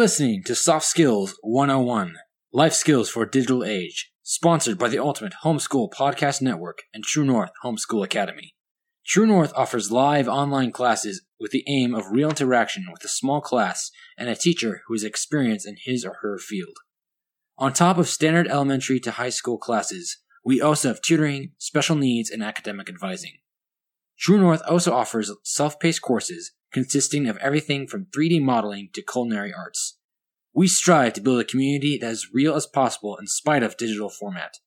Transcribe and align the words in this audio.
listening 0.00 0.42
to 0.42 0.54
Soft 0.54 0.86
Skills 0.86 1.36
101 1.42 2.14
Life 2.54 2.72
Skills 2.72 3.10
for 3.10 3.26
Digital 3.26 3.62
Age, 3.62 4.10
sponsored 4.22 4.78
by 4.78 4.88
the 4.88 4.98
Ultimate 4.98 5.34
Homeschool 5.44 5.92
Podcast 5.92 6.40
Network 6.40 6.84
and 6.94 7.04
True 7.04 7.22
North 7.22 7.50
Homeschool 7.62 8.02
Academy. 8.02 8.54
True 9.06 9.26
North 9.26 9.52
offers 9.54 9.92
live 9.92 10.26
online 10.26 10.72
classes 10.72 11.26
with 11.38 11.50
the 11.50 11.64
aim 11.68 11.94
of 11.94 12.10
real 12.10 12.30
interaction 12.30 12.86
with 12.90 13.04
a 13.04 13.08
small 13.08 13.42
class 13.42 13.90
and 14.16 14.30
a 14.30 14.34
teacher 14.34 14.80
who 14.86 14.94
is 14.94 15.04
experienced 15.04 15.68
in 15.68 15.76
his 15.84 16.02
or 16.02 16.16
her 16.22 16.38
field. 16.38 16.78
On 17.58 17.70
top 17.70 17.98
of 17.98 18.08
standard 18.08 18.48
elementary 18.48 19.00
to 19.00 19.10
high 19.10 19.28
school 19.28 19.58
classes, 19.58 20.16
we 20.42 20.62
also 20.62 20.88
have 20.88 21.02
tutoring, 21.02 21.52
special 21.58 21.94
needs, 21.94 22.30
and 22.30 22.42
academic 22.42 22.88
advising. 22.88 23.34
True 24.18 24.38
North 24.38 24.62
also 24.66 24.94
offers 24.94 25.30
self-paced 25.44 26.00
courses 26.00 26.52
consisting 26.72 27.26
of 27.28 27.36
everything 27.38 27.86
from 27.86 28.06
3D 28.06 28.40
modeling 28.42 28.90
to 28.92 29.02
culinary 29.02 29.52
arts. 29.52 29.98
We 30.52 30.68
strive 30.68 31.12
to 31.14 31.20
build 31.20 31.40
a 31.40 31.44
community 31.44 31.98
that 31.98 32.10
is 32.10 32.30
real 32.32 32.54
as 32.54 32.66
possible 32.66 33.16
in 33.16 33.26
spite 33.26 33.62
of 33.62 33.76
digital 33.76 34.10
format. 34.10 34.58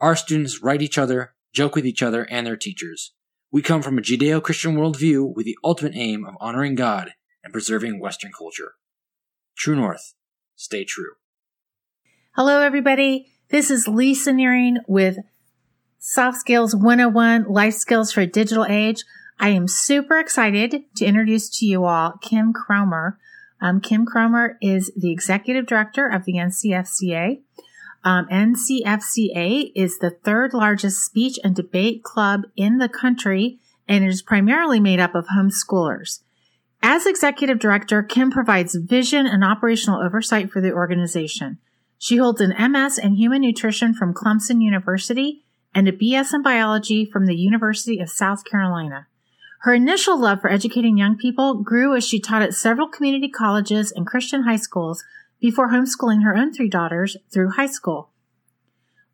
Our 0.00 0.16
students 0.16 0.62
write 0.62 0.82
each 0.82 0.98
other, 0.98 1.34
joke 1.52 1.74
with 1.74 1.86
each 1.86 2.02
other 2.02 2.26
and 2.30 2.46
their 2.46 2.56
teachers. 2.56 3.12
We 3.50 3.62
come 3.62 3.82
from 3.82 3.98
a 3.98 4.02
Judeo-Christian 4.02 4.76
worldview 4.76 5.34
with 5.34 5.46
the 5.46 5.56
ultimate 5.62 5.94
aim 5.94 6.26
of 6.26 6.34
honoring 6.40 6.74
God 6.74 7.12
and 7.44 7.52
preserving 7.52 8.00
Western 8.00 8.32
culture. 8.36 8.72
True 9.56 9.76
North. 9.76 10.14
Stay 10.56 10.84
true. 10.84 11.12
Hello, 12.34 12.60
everybody. 12.60 13.32
This 13.48 13.70
is 13.70 13.88
Lisa 13.88 14.32
Nehring 14.32 14.76
with 14.86 15.18
Soft 15.98 16.38
Skills 16.38 16.74
101 16.74 17.44
Life 17.44 17.74
Skills 17.74 18.12
for 18.12 18.20
a 18.20 18.26
Digital 18.26 18.66
Age. 18.66 19.04
I 19.38 19.50
am 19.50 19.68
super 19.68 20.18
excited 20.18 20.84
to 20.96 21.04
introduce 21.04 21.48
to 21.58 21.66
you 21.66 21.84
all 21.84 22.12
Kim 22.22 22.52
Cromer. 22.52 23.18
Um, 23.60 23.80
Kim 23.80 24.06
Cromer 24.06 24.56
is 24.60 24.90
the 24.96 25.12
executive 25.12 25.66
director 25.66 26.06
of 26.06 26.24
the 26.24 26.34
NCFCA. 26.34 27.40
Um, 28.02 28.26
NCFCA 28.28 29.72
is 29.74 29.98
the 29.98 30.10
third 30.10 30.54
largest 30.54 31.04
speech 31.04 31.38
and 31.42 31.54
debate 31.54 32.02
club 32.02 32.42
in 32.56 32.78
the 32.78 32.88
country 32.88 33.58
and 33.88 34.04
is 34.04 34.22
primarily 34.22 34.80
made 34.80 35.00
up 35.00 35.14
of 35.14 35.26
homeschoolers. 35.26 36.20
As 36.82 37.06
executive 37.06 37.58
director, 37.58 38.02
Kim 38.02 38.30
provides 38.30 38.74
vision 38.74 39.26
and 39.26 39.42
operational 39.42 40.00
oversight 40.00 40.50
for 40.50 40.60
the 40.60 40.72
organization. 40.72 41.58
She 41.98 42.16
holds 42.16 42.40
an 42.40 42.54
MS 42.72 42.98
in 42.98 43.14
human 43.14 43.42
nutrition 43.42 43.94
from 43.94 44.14
Clemson 44.14 44.62
University 44.62 45.42
and 45.74 45.88
a 45.88 45.92
BS 45.92 46.32
in 46.34 46.42
biology 46.42 47.04
from 47.04 47.26
the 47.26 47.34
University 47.34 47.98
of 47.98 48.08
South 48.08 48.44
Carolina. 48.44 49.06
Her 49.66 49.74
initial 49.74 50.16
love 50.16 50.42
for 50.42 50.48
educating 50.48 50.96
young 50.96 51.16
people 51.16 51.54
grew 51.54 51.96
as 51.96 52.06
she 52.06 52.20
taught 52.20 52.40
at 52.40 52.54
several 52.54 52.86
community 52.86 53.28
colleges 53.28 53.90
and 53.90 54.06
Christian 54.06 54.44
high 54.44 54.58
schools 54.58 55.02
before 55.40 55.70
homeschooling 55.70 56.22
her 56.22 56.36
own 56.36 56.52
three 56.52 56.68
daughters 56.68 57.16
through 57.32 57.50
high 57.50 57.66
school. 57.66 58.12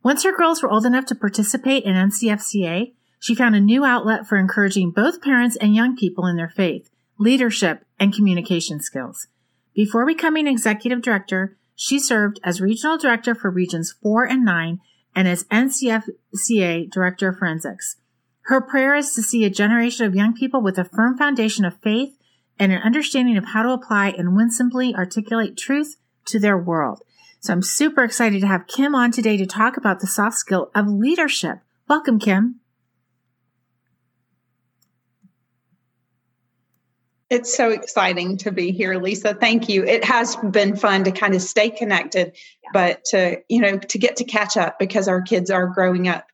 Once 0.02 0.24
her 0.24 0.36
girls 0.36 0.62
were 0.62 0.70
old 0.70 0.84
enough 0.84 1.06
to 1.06 1.14
participate 1.14 1.84
in 1.84 1.94
NCFCA, 1.94 2.92
she 3.18 3.34
found 3.34 3.54
a 3.56 3.60
new 3.60 3.82
outlet 3.82 4.26
for 4.26 4.36
encouraging 4.36 4.90
both 4.90 5.22
parents 5.22 5.56
and 5.56 5.74
young 5.74 5.96
people 5.96 6.26
in 6.26 6.36
their 6.36 6.52
faith, 6.54 6.90
leadership, 7.18 7.86
and 7.98 8.12
communication 8.12 8.78
skills. 8.78 9.28
Before 9.74 10.04
becoming 10.04 10.46
executive 10.46 11.00
director, 11.00 11.56
she 11.76 11.98
served 11.98 12.40
as 12.44 12.60
regional 12.60 12.98
director 12.98 13.34
for 13.34 13.50
regions 13.50 13.94
4 14.02 14.26
and 14.26 14.44
9 14.44 14.80
and 15.16 15.28
as 15.28 15.44
NCFCA 15.44 16.90
director 16.90 17.30
of 17.30 17.38
forensics. 17.38 17.96
Her 18.46 18.60
prayer 18.60 18.96
is 18.96 19.14
to 19.14 19.22
see 19.22 19.44
a 19.44 19.50
generation 19.50 20.06
of 20.06 20.14
young 20.14 20.34
people 20.34 20.60
with 20.60 20.78
a 20.78 20.84
firm 20.84 21.16
foundation 21.16 21.64
of 21.64 21.80
faith 21.80 22.18
and 22.58 22.72
an 22.72 22.82
understanding 22.82 23.36
of 23.36 23.46
how 23.46 23.62
to 23.62 23.70
apply 23.70 24.10
and 24.10 24.36
winsomely 24.36 24.94
articulate 24.94 25.56
truth 25.56 25.96
to 26.26 26.40
their 26.40 26.58
world. 26.58 27.02
So 27.40 27.52
I'm 27.52 27.62
super 27.62 28.04
excited 28.04 28.40
to 28.40 28.46
have 28.46 28.66
Kim 28.66 28.94
on 28.94 29.10
today 29.10 29.36
to 29.36 29.46
talk 29.46 29.76
about 29.76 30.00
the 30.00 30.06
soft 30.06 30.36
skill 30.36 30.70
of 30.74 30.88
leadership. 30.88 31.58
Welcome, 31.88 32.18
Kim. 32.18 32.60
It's 37.30 37.56
so 37.56 37.70
exciting 37.70 38.36
to 38.38 38.52
be 38.52 38.72
here, 38.72 38.94
Lisa. 38.96 39.34
Thank 39.34 39.68
you. 39.68 39.84
It 39.84 40.04
has 40.04 40.36
been 40.36 40.76
fun 40.76 41.04
to 41.04 41.12
kind 41.12 41.34
of 41.34 41.40
stay 41.40 41.70
connected, 41.70 42.36
but 42.72 43.04
to, 43.06 43.40
you 43.48 43.60
know, 43.60 43.78
to 43.78 43.98
get 43.98 44.16
to 44.16 44.24
catch 44.24 44.56
up 44.56 44.78
because 44.78 45.08
our 45.08 45.22
kids 45.22 45.50
are 45.50 45.68
growing 45.68 46.08
up 46.08 46.26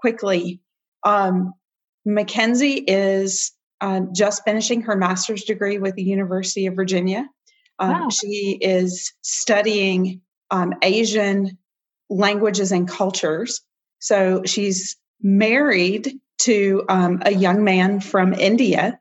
quickly. 0.00 0.60
Um, 1.04 1.54
Mackenzie 2.04 2.84
is 2.86 3.52
uh, 3.80 4.00
just 4.14 4.44
finishing 4.44 4.82
her 4.82 4.96
master's 4.96 5.44
degree 5.44 5.78
with 5.78 5.94
the 5.94 6.02
University 6.02 6.66
of 6.66 6.74
Virginia. 6.74 7.28
Um, 7.78 7.92
wow. 7.92 8.08
She 8.08 8.58
is 8.60 9.12
studying 9.22 10.20
um, 10.50 10.74
Asian 10.82 11.56
languages 12.10 12.72
and 12.72 12.88
cultures. 12.88 13.60
So 14.00 14.42
she's 14.44 14.96
married 15.22 16.18
to 16.38 16.84
um, 16.88 17.22
a 17.24 17.32
young 17.32 17.64
man 17.64 18.00
from 18.00 18.32
India 18.32 18.98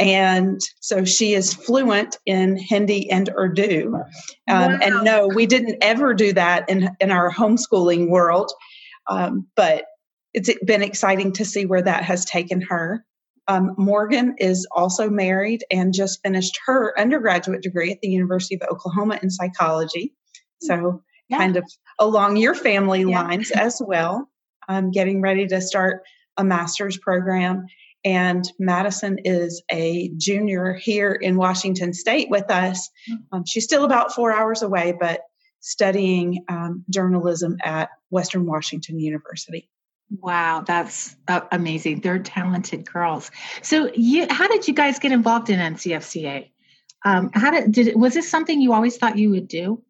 and 0.00 0.62
so 0.80 1.04
she 1.04 1.34
is 1.34 1.52
fluent 1.52 2.16
in 2.24 2.56
Hindi 2.56 3.10
and 3.10 3.28
Urdu. 3.38 3.94
Um, 3.94 4.02
wow. 4.48 4.78
And 4.82 5.04
no, 5.04 5.28
we 5.28 5.44
didn't 5.44 5.76
ever 5.82 6.14
do 6.14 6.32
that 6.32 6.68
in, 6.70 6.96
in 7.00 7.10
our 7.10 7.30
homeschooling 7.30 8.08
world. 8.08 8.50
Um, 9.08 9.46
but 9.56 9.84
it's 10.34 10.50
been 10.64 10.82
exciting 10.82 11.32
to 11.32 11.44
see 11.44 11.66
where 11.66 11.82
that 11.82 12.04
has 12.04 12.24
taken 12.24 12.60
her. 12.62 13.04
Um, 13.48 13.74
Morgan 13.76 14.36
is 14.38 14.66
also 14.70 15.10
married 15.10 15.64
and 15.70 15.92
just 15.92 16.20
finished 16.22 16.58
her 16.66 16.98
undergraduate 16.98 17.62
degree 17.62 17.90
at 17.90 18.00
the 18.00 18.08
University 18.08 18.54
of 18.54 18.68
Oklahoma 18.70 19.18
in 19.22 19.30
psychology. 19.30 20.14
So, 20.60 21.02
yeah. 21.28 21.38
kind 21.38 21.56
of 21.56 21.64
along 21.98 22.36
your 22.36 22.54
family 22.54 23.00
yeah. 23.00 23.22
lines 23.22 23.50
as 23.50 23.80
well. 23.84 24.28
I'm 24.68 24.90
getting 24.90 25.20
ready 25.20 25.46
to 25.48 25.60
start 25.60 26.02
a 26.36 26.44
master's 26.44 26.96
program 26.96 27.66
and 28.04 28.50
Madison 28.58 29.18
is 29.24 29.62
a 29.70 30.10
junior 30.16 30.74
here 30.74 31.12
in 31.12 31.36
Washington 31.36 31.92
State 31.92 32.30
with 32.30 32.50
us. 32.50 32.88
Mm-hmm. 33.10 33.36
Um, 33.36 33.44
she's 33.46 33.64
still 33.64 33.84
about 33.84 34.14
four 34.14 34.32
hours 34.32 34.62
away, 34.62 34.94
but 34.98 35.20
studying 35.60 36.44
um, 36.48 36.84
journalism 36.88 37.58
at 37.62 37.90
Western 38.08 38.46
Washington 38.46 38.98
University. 38.98 39.68
Wow, 40.10 40.64
that's 40.66 41.14
uh, 41.28 41.42
amazing. 41.52 42.00
They're 42.00 42.18
talented 42.18 42.90
girls. 42.90 43.30
So, 43.62 43.90
you, 43.94 44.26
how 44.28 44.48
did 44.48 44.66
you 44.66 44.74
guys 44.74 44.98
get 44.98 45.12
involved 45.12 45.50
in 45.50 45.60
NCFCA? 45.60 46.50
Um, 47.04 47.30
how 47.32 47.50
did, 47.52 47.72
did 47.72 47.96
was 47.96 48.14
this 48.14 48.28
something 48.28 48.60
you 48.60 48.72
always 48.72 48.96
thought 48.96 49.16
you 49.16 49.30
would 49.30 49.48
do? 49.48 49.82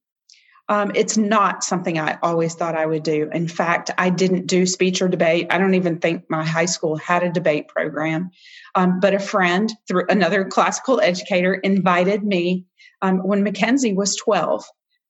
Um, 0.68 0.92
it's 0.94 1.16
not 1.16 1.64
something 1.64 1.98
I 1.98 2.16
always 2.22 2.54
thought 2.54 2.76
I 2.76 2.86
would 2.86 3.02
do. 3.02 3.28
In 3.32 3.48
fact, 3.48 3.90
I 3.98 4.08
didn't 4.08 4.46
do 4.46 4.66
speech 4.66 5.02
or 5.02 5.08
debate. 5.08 5.48
I 5.50 5.58
don't 5.58 5.74
even 5.74 5.98
think 5.98 6.30
my 6.30 6.44
high 6.44 6.66
school 6.66 6.96
had 6.96 7.24
a 7.24 7.32
debate 7.32 7.66
program. 7.66 8.30
Um, 8.76 9.00
but 9.00 9.12
a 9.12 9.18
friend, 9.18 9.72
through 9.88 10.04
another 10.08 10.44
classical 10.44 11.00
educator, 11.00 11.54
invited 11.54 12.22
me 12.22 12.66
um, 13.02 13.18
when 13.26 13.42
Mackenzie 13.42 13.94
was 13.94 14.14
12 14.14 14.64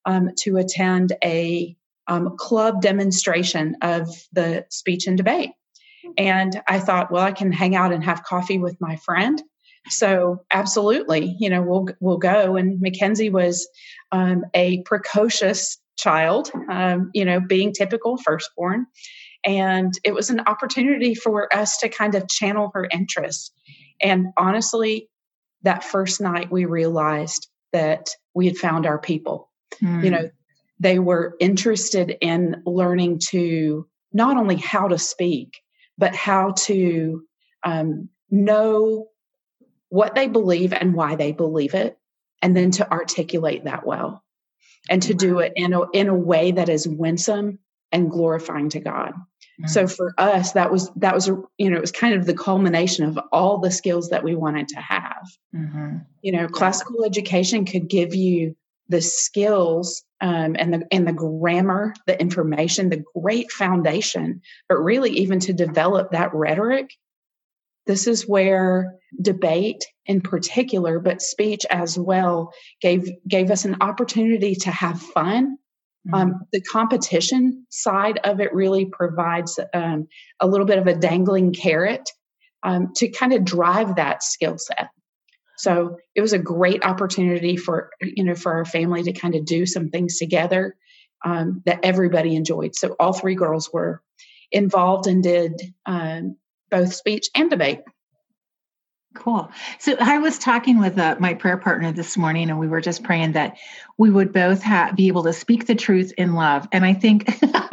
um, 0.05 0.29
to 0.39 0.57
attend 0.57 1.13
a 1.23 1.75
um, 2.11 2.35
club 2.37 2.81
demonstration 2.81 3.77
of 3.81 4.09
the 4.33 4.65
speech 4.69 5.07
and 5.07 5.17
debate. 5.17 5.51
And 6.17 6.61
I 6.67 6.79
thought, 6.79 7.09
well, 7.09 7.23
I 7.23 7.31
can 7.31 7.53
hang 7.53 7.73
out 7.73 7.93
and 7.93 8.03
have 8.03 8.23
coffee 8.23 8.57
with 8.57 8.75
my 8.81 8.97
friend. 8.97 9.41
So 9.87 10.43
absolutely, 10.51 11.37
you 11.39 11.49
know, 11.49 11.61
we'll 11.61 11.87
we'll 12.01 12.17
go. 12.17 12.57
And 12.57 12.81
Mackenzie 12.81 13.29
was 13.29 13.67
um, 14.11 14.43
a 14.53 14.81
precocious 14.83 15.79
child, 15.97 16.51
um, 16.69 17.11
you 17.13 17.23
know, 17.23 17.39
being 17.39 17.71
typical 17.71 18.17
firstborn, 18.17 18.87
and 19.45 19.93
it 20.03 20.13
was 20.13 20.29
an 20.29 20.41
opportunity 20.41 21.15
for 21.15 21.51
us 21.53 21.77
to 21.77 21.89
kind 21.89 22.13
of 22.13 22.27
channel 22.27 22.71
her 22.73 22.87
interests. 22.91 23.51
And 24.01 24.27
honestly, 24.37 25.09
that 25.63 25.83
first 25.83 26.21
night 26.21 26.51
we 26.51 26.65
realized 26.65 27.47
that 27.71 28.09
we 28.35 28.47
had 28.47 28.57
found 28.57 28.85
our 28.85 28.99
people. 28.99 29.49
Mm. 29.81 30.03
You 30.03 30.09
know, 30.11 30.29
they 30.81 30.97
were 30.97 31.35
interested 31.39 32.17
in 32.21 32.63
learning 32.65 33.19
to 33.29 33.87
not 34.11 34.35
only 34.35 34.55
how 34.55 34.87
to 34.87 34.97
speak, 34.97 35.61
but 35.97 36.15
how 36.15 36.53
to 36.57 37.23
um, 37.63 38.09
know 38.31 39.07
what 39.89 40.15
they 40.15 40.27
believe 40.27 40.73
and 40.73 40.95
why 40.95 41.15
they 41.15 41.31
believe 41.31 41.75
it, 41.75 41.97
and 42.41 42.57
then 42.57 42.71
to 42.71 42.91
articulate 42.91 43.65
that 43.65 43.85
well 43.85 44.23
and 44.89 45.03
to 45.03 45.13
do 45.13 45.37
it 45.39 45.53
in 45.55 45.73
a, 45.73 45.87
in 45.91 46.07
a 46.07 46.15
way 46.15 46.51
that 46.51 46.67
is 46.67 46.87
winsome 46.87 47.59
and 47.91 48.09
glorifying 48.09 48.69
to 48.69 48.79
God. 48.79 49.11
Mm-hmm. 49.11 49.67
So 49.67 49.85
for 49.85 50.15
us, 50.17 50.53
that 50.53 50.71
was 50.71 50.89
that 50.95 51.13
was 51.13 51.27
you 51.27 51.69
know 51.69 51.77
it 51.77 51.81
was 51.81 51.91
kind 51.91 52.15
of 52.15 52.25
the 52.25 52.33
culmination 52.33 53.05
of 53.05 53.19
all 53.31 53.59
the 53.59 53.69
skills 53.69 54.09
that 54.09 54.23
we 54.23 54.33
wanted 54.33 54.69
to 54.69 54.81
have. 54.81 55.29
Mm-hmm. 55.55 55.97
You 56.23 56.31
know, 56.31 56.47
classical 56.47 57.05
education 57.05 57.65
could 57.65 57.87
give 57.87 58.15
you 58.15 58.55
the 58.91 59.01
skills 59.01 60.03
um, 60.19 60.55
and 60.59 60.73
the 60.73 60.85
and 60.91 61.07
the 61.07 61.13
grammar, 61.13 61.93
the 62.05 62.19
information, 62.19 62.89
the 62.89 63.03
great 63.19 63.51
foundation, 63.51 64.41
but 64.69 64.77
really 64.77 65.11
even 65.11 65.39
to 65.39 65.53
develop 65.53 66.11
that 66.11 66.33
rhetoric. 66.33 66.91
This 67.87 68.05
is 68.05 68.27
where 68.27 68.93
debate 69.19 69.83
in 70.05 70.21
particular, 70.21 70.99
but 70.99 71.21
speech 71.21 71.65
as 71.71 71.97
well 71.97 72.53
gave 72.81 73.09
gave 73.27 73.49
us 73.49 73.65
an 73.65 73.77
opportunity 73.81 74.55
to 74.55 74.69
have 74.69 75.01
fun. 75.01 75.57
Mm-hmm. 76.07 76.13
Um, 76.13 76.41
the 76.51 76.61
competition 76.61 77.65
side 77.69 78.19
of 78.23 78.39
it 78.39 78.53
really 78.53 78.85
provides 78.85 79.59
um, 79.73 80.07
a 80.39 80.47
little 80.47 80.65
bit 80.65 80.79
of 80.79 80.87
a 80.87 80.95
dangling 80.95 81.53
carrot 81.53 82.09
um, 82.63 82.91
to 82.97 83.07
kind 83.07 83.33
of 83.33 83.45
drive 83.45 83.95
that 83.95 84.21
skill 84.21 84.57
set. 84.57 84.89
So 85.61 85.97
it 86.15 86.21
was 86.21 86.33
a 86.33 86.39
great 86.39 86.83
opportunity 86.83 87.55
for 87.55 87.91
you 88.01 88.23
know 88.23 88.35
for 88.35 88.53
our 88.53 88.65
family 88.65 89.03
to 89.03 89.13
kind 89.13 89.35
of 89.35 89.45
do 89.45 89.65
some 89.65 89.89
things 89.89 90.17
together 90.17 90.75
um, 91.23 91.61
that 91.65 91.81
everybody 91.83 92.35
enjoyed. 92.35 92.75
So 92.75 92.95
all 92.99 93.13
three 93.13 93.35
girls 93.35 93.71
were 93.71 94.01
involved 94.51 95.05
and 95.05 95.21
did 95.21 95.61
um, 95.85 96.37
both 96.71 96.95
speech 96.95 97.29
and 97.35 97.49
debate. 97.49 97.81
Cool. 99.13 99.51
So 99.77 99.97
I 99.99 100.19
was 100.19 100.39
talking 100.39 100.79
with 100.79 100.97
uh, 100.97 101.17
my 101.19 101.33
prayer 101.33 101.57
partner 101.57 101.91
this 101.91 102.17
morning, 102.17 102.49
and 102.49 102.57
we 102.57 102.67
were 102.67 102.81
just 102.81 103.03
praying 103.03 103.33
that 103.33 103.57
we 103.97 104.09
would 104.09 104.31
both 104.31 104.63
ha- 104.63 104.93
be 104.95 105.09
able 105.09 105.23
to 105.23 105.33
speak 105.33 105.67
the 105.67 105.75
truth 105.75 106.13
in 106.17 106.33
love. 106.33 106.67
And 106.71 106.85
I 106.85 106.93
think 106.93 107.29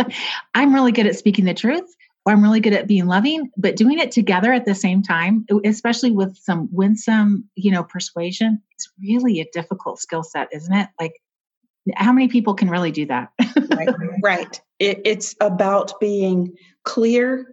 I'm 0.54 0.74
really 0.74 0.92
good 0.92 1.06
at 1.06 1.16
speaking 1.16 1.44
the 1.44 1.54
truth, 1.54 1.94
or 2.28 2.32
I'm 2.32 2.42
really 2.42 2.60
good 2.60 2.74
at 2.74 2.86
being 2.86 3.06
loving, 3.06 3.50
but 3.56 3.74
doing 3.74 3.98
it 3.98 4.12
together 4.12 4.52
at 4.52 4.66
the 4.66 4.74
same 4.74 5.02
time, 5.02 5.46
especially 5.64 6.12
with 6.12 6.36
some 6.36 6.68
winsome, 6.70 7.48
you 7.54 7.70
know, 7.70 7.82
persuasion, 7.82 8.60
it's 8.72 8.86
really 9.00 9.40
a 9.40 9.48
difficult 9.54 9.98
skill 9.98 10.22
set, 10.22 10.48
isn't 10.52 10.74
it? 10.74 10.90
Like, 11.00 11.14
how 11.94 12.12
many 12.12 12.28
people 12.28 12.52
can 12.52 12.68
really 12.68 12.90
do 12.90 13.06
that? 13.06 13.30
right. 13.74 13.88
right. 14.22 14.60
It, 14.78 15.00
it's 15.06 15.36
about 15.40 15.98
being 16.00 16.54
clear 16.84 17.46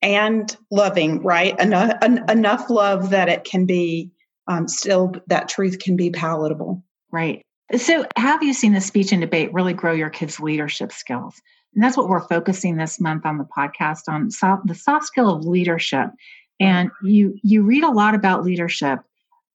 and 0.00 0.56
loving, 0.70 1.22
right? 1.22 1.58
Enough, 1.60 1.92
en- 2.00 2.24
enough 2.30 2.70
love 2.70 3.10
that 3.10 3.28
it 3.28 3.44
can 3.44 3.66
be 3.66 4.10
um, 4.48 4.66
still, 4.66 5.12
that 5.26 5.50
truth 5.50 5.78
can 5.78 5.94
be 5.94 6.08
palatable. 6.08 6.82
Right. 7.12 7.42
So, 7.76 8.06
have 8.16 8.42
you 8.42 8.54
seen 8.54 8.72
the 8.72 8.80
speech 8.80 9.12
and 9.12 9.20
debate 9.20 9.52
really 9.52 9.74
grow 9.74 9.92
your 9.92 10.08
kids' 10.08 10.40
leadership 10.40 10.90
skills? 10.92 11.42
And 11.76 11.84
that's 11.84 11.96
what 11.96 12.08
we're 12.08 12.26
focusing 12.26 12.76
this 12.76 12.98
month 12.98 13.26
on 13.26 13.36
the 13.36 13.44
podcast 13.44 14.08
on 14.08 14.30
soft, 14.30 14.66
the 14.66 14.74
soft 14.74 15.04
skill 15.04 15.32
of 15.36 15.44
leadership. 15.44 16.08
And 16.58 16.90
you 17.04 17.38
you 17.42 17.62
read 17.62 17.84
a 17.84 17.90
lot 17.90 18.14
about 18.14 18.44
leadership 18.44 19.00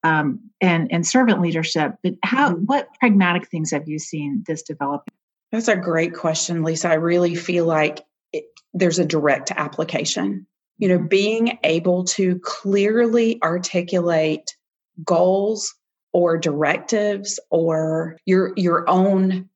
um, 0.04 0.40
and 0.62 0.88
and 0.92 1.06
servant 1.06 1.42
leadership, 1.42 1.96
but 2.04 2.14
how 2.24 2.52
mm-hmm. 2.52 2.66
what 2.66 2.90
pragmatic 3.00 3.50
things 3.50 3.72
have 3.72 3.88
you 3.88 3.98
seen 3.98 4.44
this 4.46 4.62
develop? 4.62 5.10
That's 5.52 5.68
a 5.68 5.76
great 5.76 6.14
question, 6.14 6.64
Lisa. 6.64 6.90
I 6.90 6.94
really 6.94 7.34
feel 7.34 7.66
like 7.66 8.02
it, 8.32 8.46
there's 8.74 9.00
a 9.00 9.06
direct 9.06 9.52
application. 9.52 10.46
You 10.78 10.90
know, 10.90 11.00
being 11.00 11.58
able 11.64 12.04
to 12.06 12.40
clearly 12.40 13.42
articulate 13.42 14.56
goals 15.04 15.74
or 16.14 16.38
directives 16.38 17.40
or 17.50 18.18
your 18.26 18.54
your 18.56 18.88
own 18.88 19.50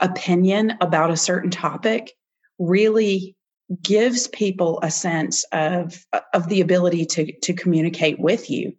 opinion 0.00 0.74
about 0.80 1.10
a 1.10 1.16
certain 1.16 1.50
topic 1.50 2.12
really 2.58 3.36
gives 3.82 4.26
people 4.28 4.80
a 4.82 4.90
sense 4.90 5.44
of 5.52 6.04
of 6.34 6.48
the 6.48 6.60
ability 6.60 7.06
to 7.06 7.32
to 7.40 7.52
communicate 7.52 8.18
with 8.18 8.50
you 8.50 8.72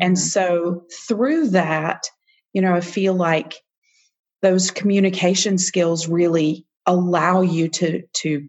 and 0.00 0.16
mm-hmm. 0.16 0.22
so 0.22 0.84
through 1.08 1.48
that 1.48 2.04
you 2.52 2.62
know 2.62 2.72
i 2.74 2.80
feel 2.80 3.14
like 3.14 3.54
those 4.42 4.70
communication 4.70 5.58
skills 5.58 6.06
really 6.08 6.64
allow 6.86 7.40
you 7.40 7.68
to 7.68 8.02
to 8.12 8.48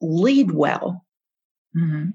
lead 0.00 0.50
well. 0.50 1.04
Mm-hmm. 1.76 2.10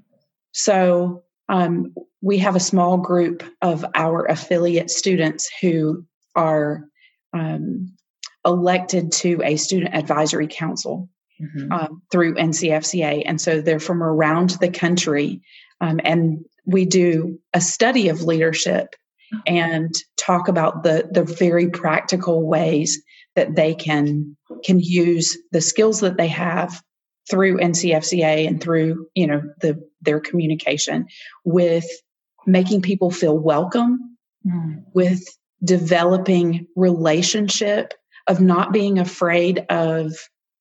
So 0.51 1.23
um, 1.49 1.93
we 2.21 2.37
have 2.39 2.55
a 2.55 2.61
small 2.61 2.97
group 2.97 3.43
of 3.61 3.85
our 3.95 4.25
affiliate 4.25 4.89
students 4.89 5.49
who 5.61 6.05
are 6.35 6.85
um, 7.33 7.95
elected 8.45 9.11
to 9.11 9.41
a 9.43 9.55
student 9.55 9.95
advisory 9.95 10.47
council 10.47 11.09
mm-hmm. 11.41 11.71
um, 11.71 12.01
through 12.11 12.35
NCFCA. 12.35 13.23
And 13.25 13.39
so 13.39 13.61
they're 13.61 13.79
from 13.79 14.03
around 14.03 14.51
the 14.61 14.69
country. 14.69 15.41
Um, 15.81 15.99
and 16.03 16.45
we 16.65 16.85
do 16.85 17.39
a 17.53 17.61
study 17.61 18.09
of 18.09 18.23
leadership 18.23 18.95
and 19.47 19.93
talk 20.17 20.47
about 20.47 20.83
the, 20.83 21.09
the 21.11 21.23
very 21.23 21.69
practical 21.69 22.47
ways 22.47 23.01
that 23.35 23.55
they 23.55 23.73
can 23.73 24.37
can 24.63 24.79
use 24.79 25.37
the 25.51 25.61
skills 25.61 26.01
that 26.01 26.17
they 26.17 26.27
have 26.27 26.81
through 27.29 27.57
NCFCA 27.57 28.47
and 28.47 28.61
through 28.61 29.07
you 29.15 29.27
know 29.27 29.41
the 29.61 29.83
their 30.01 30.19
communication 30.19 31.07
with 31.43 31.85
making 32.45 32.81
people 32.81 33.09
feel 33.09 33.37
welcome, 33.37 34.17
mm. 34.45 34.83
with 34.93 35.23
developing 35.63 36.67
relationship, 36.75 37.93
of 38.27 38.39
not 38.39 38.71
being 38.71 38.99
afraid 38.99 39.65
of 39.69 40.13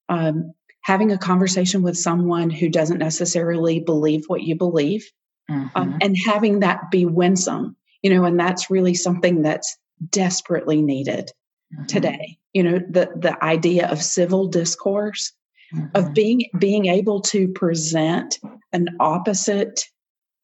um, 0.09 0.53
having 0.81 1.11
a 1.11 1.17
conversation 1.17 1.81
with 1.81 1.97
someone 1.97 2.49
who 2.49 2.69
doesn't 2.69 2.97
necessarily 2.99 3.79
believe 3.79 4.25
what 4.27 4.43
you 4.43 4.55
believe, 4.55 5.09
um, 5.49 5.69
mm-hmm. 5.69 5.81
um, 5.81 5.97
and 6.01 6.17
having 6.25 6.59
that 6.59 6.91
be 6.91 7.05
winsome. 7.05 7.75
You 8.01 8.13
know, 8.13 8.25
and 8.25 8.37
that's 8.39 8.69
really 8.69 8.95
something 8.95 9.41
that's 9.41 9.77
desperately 10.09 10.81
needed 10.81 11.31
mm-hmm. 11.73 11.85
today. 11.85 12.37
You 12.53 12.63
know, 12.63 12.79
the 12.79 13.09
the 13.15 13.41
idea 13.43 13.87
of 13.89 14.01
civil 14.01 14.47
discourse 14.47 15.31
mm-hmm. 15.73 15.87
of 15.95 16.13
being 16.13 16.49
being 16.57 16.87
able 16.87 17.21
to 17.21 17.47
present 17.49 18.39
an 18.73 18.89
opposite 18.99 19.85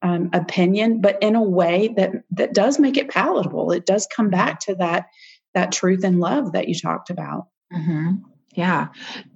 um, 0.02 0.30
opinion, 0.34 1.02
but 1.02 1.22
in 1.22 1.36
a 1.36 1.44
way 1.44 1.90
that 1.98 2.12
that 2.32 2.54
does 2.54 2.80
make 2.80 2.98
it 2.98 3.10
palatable. 3.10 3.72
It 3.72 3.86
does 3.86 4.08
come 4.16 4.30
back 4.30 4.60
to 4.62 4.76
that 4.76 5.08
that 5.54 5.72
truth 5.72 6.04
and 6.04 6.20
love 6.20 6.54
that 6.54 6.68
you 6.68 6.76
talked 6.76 7.10
about. 7.10 7.48
Mm-hmm. 7.74 8.16
Yeah. 8.56 8.88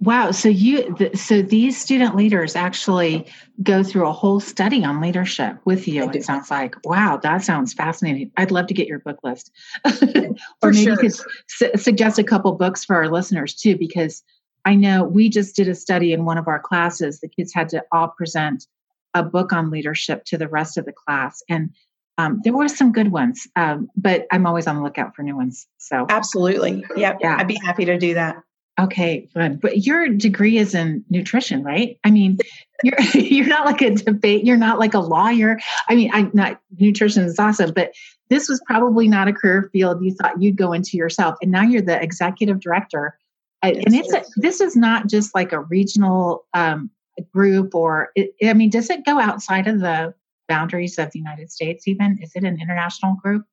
Wow. 0.02 0.32
So 0.32 0.50
you, 0.50 0.96
so 1.14 1.42
these 1.42 1.80
student 1.80 2.16
leaders 2.16 2.56
actually 2.56 3.28
go 3.62 3.84
through 3.84 4.08
a 4.08 4.12
whole 4.12 4.40
study 4.40 4.84
on 4.84 5.00
leadership 5.00 5.58
with 5.66 5.88
you. 5.88 6.10
It 6.10 6.26
sounds 6.26 6.50
like, 6.50 6.76
wow, 6.84 7.18
that 7.18 7.44
sounds 7.44 7.74
fascinating. 7.74 8.32
I'd 8.38 8.52
love 8.52 8.68
to 8.68 8.74
get 8.74 8.88
your 8.88 9.00
book 9.00 9.20
list. 9.24 9.52
or 9.86 10.72
maybe 10.72 10.84
sure. 10.84 10.92
you 10.94 10.98
could 10.98 11.14
su- 11.48 11.72
suggest 11.76 12.18
a 12.18 12.24
couple 12.24 12.52
books 12.54 12.84
for 12.84 12.96
our 12.96 13.08
listeners 13.08 13.54
too, 13.54 13.78
because 13.78 14.24
I 14.66 14.76
know 14.76 15.04
we 15.04 15.30
just 15.30 15.56
did 15.56 15.68
a 15.68 15.76
study 15.76 16.12
in 16.12 16.26
one 16.26 16.38
of 16.38 16.48
our 16.48 16.60
classes. 16.60 17.20
The 17.20 17.30
kids 17.30 17.54
had 17.54 17.70
to 17.70 17.84
all 17.92 18.10
present 18.10 18.66
a 19.14 19.22
book 19.22 19.54
on 19.54 19.70
leadership 19.70 20.26
to 20.26 20.38
the 20.38 20.48
rest 20.48 20.78
of 20.78 20.86
the 20.86 20.94
class. 20.94 21.44
And 21.48 21.70
um, 22.18 22.42
there 22.44 22.54
were 22.54 22.68
some 22.68 22.92
good 22.92 23.12
ones, 23.12 23.48
um, 23.56 23.90
but 23.96 24.28
I'm 24.32 24.46
always 24.46 24.68
on 24.68 24.76
the 24.76 24.84
lookout 24.84 25.16
for 25.16 25.24
new 25.24 25.36
ones. 25.36 25.68
So 25.78 26.06
absolutely, 26.10 26.86
yep, 26.96 27.18
yeah, 27.22 27.38
I'd 27.38 27.48
be 27.48 27.60
happy 27.64 27.86
to 27.86 27.98
do 27.98 28.14
that. 28.14 28.38
Okay, 28.80 29.30
good. 29.36 29.62
But 29.62 29.86
your 29.86 30.10
degree 30.10 30.58
is 30.58 30.74
in 30.74 31.04
nutrition, 31.10 31.64
right? 31.64 32.00
I 32.04 32.12
mean, 32.12 32.38
you're 32.84 33.00
you're 33.14 33.48
not 33.48 33.66
like 33.66 33.82
a 33.82 33.92
debate. 33.92 34.46
You're 34.46 34.58
not 34.58 34.80
like 34.80 34.94
a 34.94 35.00
lawyer. 35.00 35.60
I 35.88 35.96
mean, 35.96 36.10
I'm 36.14 36.32
not 36.34 36.60
nutrition 36.80 37.24
is 37.24 37.40
awesome, 37.40 37.74
but 37.74 37.94
this 38.30 38.50
was 38.50 38.62
probably 38.66 39.08
not 39.08 39.28
a 39.28 39.34
career 39.34 39.70
field 39.72 40.04
you 40.04 40.14
thought 40.16 40.42
you'd 40.42 40.58
go 40.58 40.74
into 40.74 40.98
yourself, 40.98 41.36
and 41.42 41.52
now 41.52 41.62
you're 41.62 41.82
the 41.82 42.02
executive 42.02 42.60
director 42.60 43.18
and 43.64 43.96
it's 43.96 44.14
a, 44.14 44.24
this 44.36 44.62
is 44.62 44.76
not 44.76 45.08
just 45.08 45.34
like 45.34 45.54
a 45.54 45.62
regional 45.62 46.46
um, 46.54 46.90
group 47.32 47.76
or 47.76 48.10
it, 48.16 48.32
i 48.44 48.54
mean 48.54 48.70
does 48.70 48.90
it 48.90 49.06
go 49.06 49.20
outside 49.20 49.68
of 49.68 49.80
the 49.80 50.14
boundaries 50.48 50.98
of 50.98 51.12
the 51.12 51.20
united 51.20 51.52
states 51.52 51.88
even 51.88 52.18
is 52.22 52.32
it 52.36 52.44
an 52.44 52.60
international 52.62 53.16
group 53.22 53.46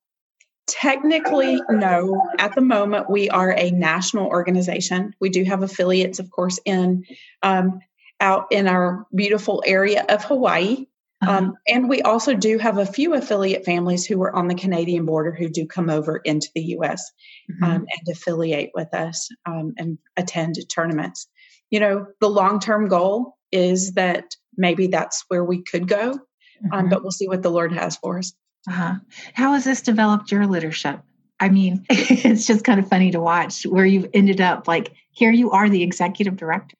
technically 0.67 1.59
no 1.69 2.21
at 2.39 2.53
the 2.55 2.61
moment 2.61 3.09
we 3.09 3.29
are 3.29 3.53
a 3.57 3.71
national 3.71 4.27
organization 4.27 5.13
we 5.19 5.29
do 5.29 5.43
have 5.43 5.63
affiliates 5.63 6.19
of 6.19 6.29
course 6.31 6.59
in 6.65 7.03
um, 7.43 7.79
out 8.19 8.45
in 8.51 8.67
our 8.67 9.05
beautiful 9.13 9.63
area 9.65 10.05
of 10.09 10.23
hawaii 10.23 10.85
uh-huh. 11.21 11.37
Um, 11.37 11.57
and 11.67 11.87
we 11.87 12.01
also 12.01 12.33
do 12.33 12.57
have 12.57 12.77
a 12.77 12.85
few 12.85 13.13
affiliate 13.13 13.63
families 13.63 14.05
who 14.05 14.21
are 14.23 14.35
on 14.35 14.47
the 14.47 14.55
Canadian 14.55 15.05
border 15.05 15.31
who 15.31 15.49
do 15.49 15.67
come 15.67 15.89
over 15.89 16.17
into 16.17 16.49
the 16.55 16.63
US 16.77 17.11
mm-hmm. 17.49 17.63
um, 17.63 17.85
and 17.89 18.07
affiliate 18.09 18.71
with 18.73 18.93
us 18.93 19.29
um, 19.45 19.73
and 19.77 19.97
attend 20.17 20.55
tournaments. 20.69 21.27
You 21.69 21.79
know, 21.79 22.07
the 22.19 22.29
long 22.29 22.59
term 22.59 22.87
goal 22.87 23.37
is 23.51 23.93
that 23.93 24.35
maybe 24.57 24.87
that's 24.87 25.23
where 25.27 25.43
we 25.43 25.61
could 25.61 25.87
go, 25.87 26.19
um, 26.71 26.71
mm-hmm. 26.71 26.89
but 26.89 27.03
we'll 27.03 27.11
see 27.11 27.27
what 27.27 27.41
the 27.41 27.51
Lord 27.51 27.71
has 27.73 27.97
for 27.97 28.19
us. 28.19 28.33
Uh-huh. 28.67 28.95
How 29.33 29.53
has 29.53 29.63
this 29.63 29.81
developed 29.81 30.31
your 30.31 30.45
leadership? 30.47 31.01
I 31.39 31.49
mean, 31.49 31.85
it's 31.89 32.45
just 32.45 32.63
kind 32.63 32.79
of 32.79 32.87
funny 32.87 33.11
to 33.11 33.19
watch 33.19 33.65
where 33.65 33.85
you've 33.85 34.09
ended 34.13 34.41
up. 34.41 34.67
Like, 34.67 34.93
here 35.11 35.31
you 35.31 35.51
are, 35.51 35.69
the 35.69 35.83
executive 35.83 36.37
director 36.37 36.77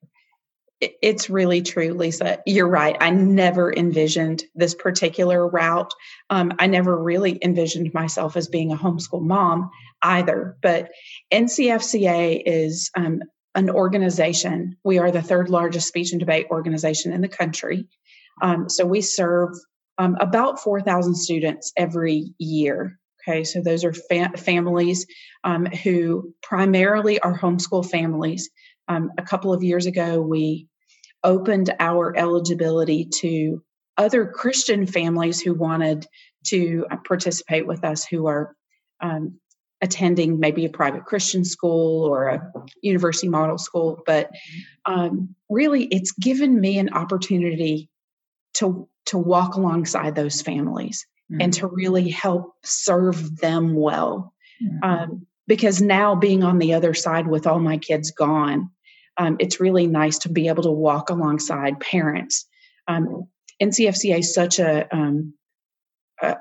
it's 0.82 1.30
really 1.30 1.62
true, 1.62 1.94
Lisa. 1.94 2.40
You're 2.46 2.68
right. 2.68 2.98
I 3.00 3.12
never 3.12 3.72
envisioned 3.72 4.44
this 4.56 4.74
particular 4.74 5.48
route. 5.48 5.94
Um, 6.30 6.54
I 6.60 6.68
never 6.68 6.98
really 6.98 7.38
envisioned 7.44 7.94
myself 7.94 8.36
as 8.36 8.48
being 8.48 8.72
a 8.72 8.78
homeschool 8.78 9.22
mom 9.22 9.70
either. 10.02 10.58
But 10.62 10.90
NCFCA 11.32 12.42
is 12.46 12.90
um, 12.96 13.22
an 13.54 13.70
organization. 13.70 14.76
We 14.84 14.98
are 14.98 15.12
the 15.12 15.22
third 15.22 15.50
largest 15.50 15.88
speech 15.88 16.12
and 16.12 16.20
debate 16.20 16.48
organization 16.50 17.14
in 17.14 17.22
the 17.22 17.28
country. 17.28 17.88
Um, 18.42 18.68
so 18.68 18.86
we 18.86 19.02
serve 19.02 19.50
um, 19.98 20.18
about 20.20 20.60
4,000 20.60 21.16
students 21.16 21.72
every 21.78 22.34
year. 22.38 23.00
Okay, 23.28 23.44
so 23.44 23.62
those 23.62 23.84
are 23.84 23.94
fa- 23.94 24.32
families 24.36 25.06
um, 25.44 25.66
who 25.66 26.34
primarily 26.42 27.20
are 27.20 27.38
homeschool 27.38 27.88
families. 27.88 28.50
Um, 28.88 29.12
a 29.18 29.22
couple 29.22 29.54
of 29.54 29.64
years 29.64 29.86
ago, 29.86 30.22
we 30.22 30.68
opened 31.24 31.74
our 31.80 32.18
eligibility 32.18 33.06
to 33.06 33.64
other 33.98 34.26
Christian 34.26 34.88
families 34.88 35.40
who 35.40 35.54
wanted 35.54 36.08
to 36.48 36.86
uh, 36.90 36.98
participate 37.08 37.68
with 37.68 37.84
us 37.84 38.04
who 38.04 38.26
are 38.26 38.56
um, 39.02 39.40
attending 39.82 40.40
maybe 40.40 40.66
a 40.66 40.70
private 40.70 41.06
Christian 41.06 41.44
school 41.44 42.06
or 42.06 42.28
a 42.28 42.52
university 42.82 43.28
model 43.28 43.58
school. 43.58 44.02
But 44.06 44.32
um, 44.86 45.36
really, 45.50 45.86
it's 45.86 46.12
given 46.12 46.60
me 46.60 46.80
an 46.80 46.94
opportunity 46.94 47.90
to 48.56 48.88
to 49.08 49.18
walk 49.18 49.56
alongside 49.56 50.16
those 50.16 50.42
families 50.42 51.06
mm-hmm. 51.32 51.42
and 51.42 51.54
to 51.54 51.68
really 51.68 52.10
help 52.10 52.54
serve 52.64 53.38
them 53.38 53.76
well. 53.76 54.34
Mm-hmm. 54.64 54.84
Um, 54.84 55.28
because 55.48 55.82
now, 55.82 56.16
being 56.16 56.44
on 56.44 56.60
the 56.60 56.74
other 56.74 56.94
side 56.94 57.28
with 57.28 57.48
all 57.48 57.60
my 57.60 57.78
kids 57.78 58.12
gone, 58.12 58.70
um, 59.18 59.38
it's 59.40 59.60
really 59.60 59.88
nice 59.88 60.20
to 60.20 60.30
be 60.30 60.48
able 60.48 60.64
to 60.64 60.72
walk 60.72 61.10
alongside 61.10 61.80
parents. 61.80 62.48
Um, 62.88 63.28
NCFCA 63.62 64.20
is 64.20 64.34
such 64.34 64.60
a 64.60 64.88
um, 64.96 65.34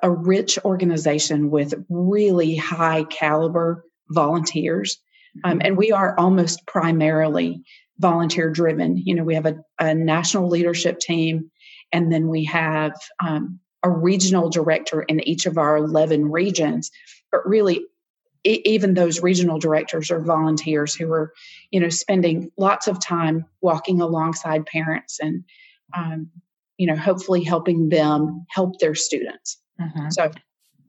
a 0.02 0.10
rich 0.10 0.58
organization 0.64 1.50
with 1.50 1.74
really 1.88 2.54
high 2.54 3.04
caliber 3.04 3.84
volunteers. 4.10 4.98
Um, 5.44 5.52
mm-hmm. 5.52 5.66
and 5.66 5.76
we 5.76 5.92
are 5.92 6.18
almost 6.18 6.66
primarily 6.66 7.62
volunteer 7.98 8.50
driven. 8.50 8.96
You 8.96 9.14
know, 9.14 9.24
we 9.24 9.34
have 9.34 9.46
a, 9.46 9.58
a, 9.78 9.94
national 9.94 10.48
leadership 10.48 10.98
team, 10.98 11.50
and 11.92 12.12
then 12.12 12.28
we 12.28 12.44
have 12.44 12.92
um, 13.24 13.60
a 13.82 13.90
regional 13.90 14.50
director 14.50 15.02
in 15.02 15.26
each 15.26 15.46
of 15.46 15.58
our 15.58 15.76
11 15.76 16.30
regions. 16.30 16.90
But 17.32 17.46
really, 17.48 17.84
even 18.44 18.94
those 18.94 19.22
regional 19.22 19.58
directors 19.58 20.10
are 20.10 20.20
volunteers 20.20 20.94
who 20.94 21.12
are, 21.12 21.32
you 21.70 21.80
know, 21.80 21.88
spending 21.88 22.50
lots 22.56 22.88
of 22.88 23.00
time 23.00 23.44
walking 23.60 24.00
alongside 24.00 24.66
parents 24.66 25.18
and, 25.20 25.44
um, 25.96 26.30
you 26.78 26.86
know, 26.86 26.96
hopefully 26.96 27.44
helping 27.44 27.90
them 27.90 28.46
help 28.48 28.78
their 28.78 28.94
students. 28.94 29.58
Mm-hmm. 29.80 30.10
So 30.10 30.30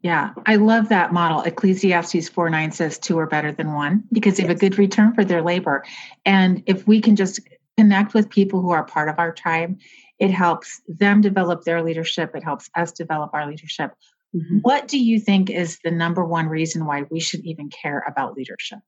yeah, 0.01 0.31
I 0.47 0.55
love 0.55 0.89
that 0.89 1.13
model. 1.13 1.41
Ecclesiastes 1.41 2.29
4 2.29 2.49
9 2.49 2.71
says 2.71 2.97
two 2.97 3.19
are 3.19 3.27
better 3.27 3.51
than 3.51 3.73
one 3.73 4.03
because 4.11 4.37
they 4.37 4.43
have 4.43 4.51
a 4.51 4.55
good 4.55 4.77
return 4.77 5.13
for 5.13 5.23
their 5.23 5.43
labor. 5.43 5.83
And 6.25 6.63
if 6.65 6.87
we 6.87 7.01
can 7.01 7.15
just 7.15 7.39
connect 7.77 8.13
with 8.13 8.29
people 8.29 8.61
who 8.61 8.71
are 8.71 8.83
part 8.83 9.09
of 9.09 9.19
our 9.19 9.31
tribe, 9.31 9.77
it 10.21 10.31
helps 10.31 10.81
them 10.87 11.19
develop 11.19 11.63
their 11.63 11.83
leadership, 11.83 12.35
it 12.35 12.43
helps 12.43 12.69
us 12.75 12.93
develop 12.93 13.31
our 13.33 13.45
leadership. 13.47 13.91
Mm-hmm. 14.33 14.59
What 14.59 14.87
do 14.87 14.97
you 14.97 15.19
think 15.19 15.49
is 15.49 15.79
the 15.83 15.91
number 15.91 16.23
one 16.23 16.47
reason 16.47 16.85
why 16.85 17.03
we 17.09 17.19
should 17.19 17.41
even 17.41 17.69
care 17.69 18.03
about 18.07 18.37
leadership? 18.37 18.79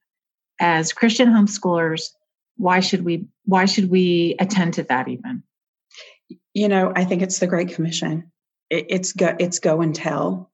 As 0.61 0.93
Christian 0.93 1.27
homeschoolers, 1.29 2.11
why 2.55 2.79
should 2.79 3.03
we 3.03 3.25
why 3.43 3.65
should 3.65 3.89
we 3.89 4.35
attend 4.39 4.75
to 4.75 4.83
that 4.83 5.09
even? 5.09 5.43
You 6.53 6.69
know, 6.69 6.93
I 6.95 7.03
think 7.03 7.21
it's 7.21 7.39
the 7.39 7.47
Great 7.47 7.73
Commission 7.73 8.31
it's 8.73 9.13
go 9.13 9.35
it's 9.39 9.59
go 9.59 9.81
and 9.81 9.93
tell 9.93 10.51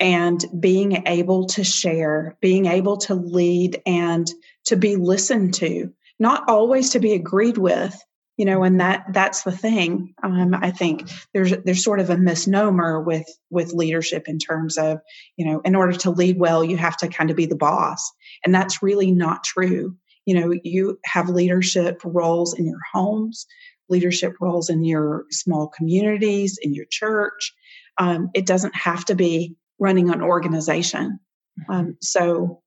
and 0.00 0.44
being 0.58 1.06
able 1.06 1.46
to 1.46 1.64
share 1.64 2.36
being 2.40 2.66
able 2.66 2.96
to 2.96 3.14
lead 3.14 3.80
and 3.86 4.28
to 4.66 4.76
be 4.76 4.96
listened 4.96 5.54
to 5.54 5.92
not 6.18 6.48
always 6.48 6.90
to 6.90 6.98
be 6.98 7.12
agreed 7.12 7.58
with 7.58 8.02
you 8.36 8.44
know 8.44 8.62
and 8.62 8.80
that 8.80 9.04
that's 9.10 9.42
the 9.42 9.52
thing 9.52 10.14
um, 10.22 10.54
i 10.54 10.70
think 10.70 11.08
there's 11.32 11.52
there's 11.64 11.84
sort 11.84 12.00
of 12.00 12.10
a 12.10 12.16
misnomer 12.16 13.00
with 13.00 13.26
with 13.50 13.72
leadership 13.72 14.28
in 14.28 14.38
terms 14.38 14.76
of 14.76 14.98
you 15.36 15.46
know 15.46 15.60
in 15.60 15.74
order 15.74 15.92
to 15.92 16.10
lead 16.10 16.38
well 16.38 16.64
you 16.64 16.76
have 16.76 16.96
to 16.96 17.08
kind 17.08 17.30
of 17.30 17.36
be 17.36 17.46
the 17.46 17.56
boss 17.56 18.12
and 18.44 18.54
that's 18.54 18.82
really 18.82 19.10
not 19.10 19.44
true 19.44 19.96
you 20.26 20.38
know 20.38 20.52
you 20.64 20.98
have 21.04 21.28
leadership 21.28 22.00
roles 22.04 22.58
in 22.58 22.66
your 22.66 22.80
homes 22.92 23.46
leadership 23.88 24.34
roles 24.40 24.70
in 24.70 24.84
your 24.84 25.24
small 25.30 25.68
communities, 25.68 26.58
in 26.60 26.74
your 26.74 26.86
church. 26.90 27.54
Um, 27.98 28.30
it 28.34 28.46
doesn't 28.46 28.74
have 28.74 29.04
to 29.06 29.14
be 29.14 29.56
running 29.78 30.10
an 30.10 30.22
organization. 30.22 31.20
Um, 31.68 31.96
so 32.00 32.62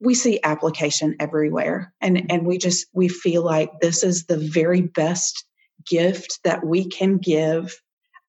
we 0.00 0.14
see 0.14 0.40
application 0.42 1.16
everywhere, 1.20 1.92
and 2.00 2.30
and 2.30 2.46
we 2.46 2.58
just 2.58 2.86
we 2.92 3.08
feel 3.08 3.42
like 3.42 3.80
this 3.80 4.02
is 4.02 4.24
the 4.24 4.38
very 4.38 4.82
best 4.82 5.44
gift 5.86 6.40
that 6.44 6.64
we 6.66 6.86
can 6.86 7.18
give 7.18 7.80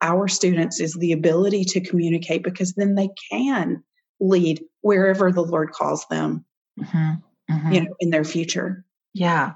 our 0.01 0.27
students 0.27 0.79
is 0.79 0.93
the 0.93 1.11
ability 1.11 1.63
to 1.65 1.81
communicate 1.81 2.43
because 2.43 2.73
then 2.73 2.95
they 2.95 3.09
can 3.29 3.83
lead 4.19 4.63
wherever 4.81 5.31
the 5.31 5.43
Lord 5.43 5.71
calls 5.71 6.05
them, 6.09 6.45
mm-hmm. 6.79 7.53
Mm-hmm. 7.53 7.71
you 7.71 7.81
know, 7.81 7.95
in 7.99 8.09
their 8.09 8.23
future. 8.23 8.85
Yeah. 9.13 9.53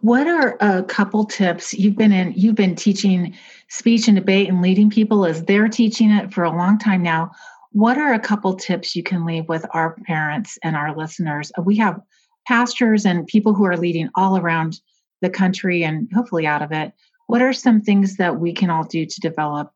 What 0.00 0.26
are 0.26 0.56
a 0.60 0.82
couple 0.82 1.24
tips 1.24 1.72
you've 1.72 1.96
been 1.96 2.12
in 2.12 2.32
you've 2.34 2.56
been 2.56 2.74
teaching 2.74 3.36
speech 3.68 4.08
and 4.08 4.16
debate 4.16 4.48
and 4.48 4.60
leading 4.60 4.90
people 4.90 5.24
as 5.24 5.44
they're 5.44 5.68
teaching 5.68 6.10
it 6.10 6.34
for 6.34 6.44
a 6.44 6.50
long 6.54 6.78
time 6.78 7.02
now. 7.02 7.30
What 7.76 7.98
are 7.98 8.14
a 8.14 8.18
couple 8.18 8.54
tips 8.54 8.96
you 8.96 9.02
can 9.02 9.26
leave 9.26 9.50
with 9.50 9.66
our 9.74 9.96
parents 10.06 10.58
and 10.64 10.74
our 10.74 10.96
listeners? 10.96 11.52
We 11.62 11.76
have 11.76 12.00
pastors 12.48 13.04
and 13.04 13.26
people 13.26 13.52
who 13.52 13.66
are 13.66 13.76
leading 13.76 14.08
all 14.14 14.38
around 14.38 14.80
the 15.20 15.28
country 15.28 15.84
and 15.84 16.08
hopefully 16.14 16.46
out 16.46 16.62
of 16.62 16.72
it. 16.72 16.94
What 17.26 17.42
are 17.42 17.52
some 17.52 17.82
things 17.82 18.16
that 18.16 18.40
we 18.40 18.54
can 18.54 18.70
all 18.70 18.84
do 18.84 19.04
to 19.04 19.20
develop 19.20 19.72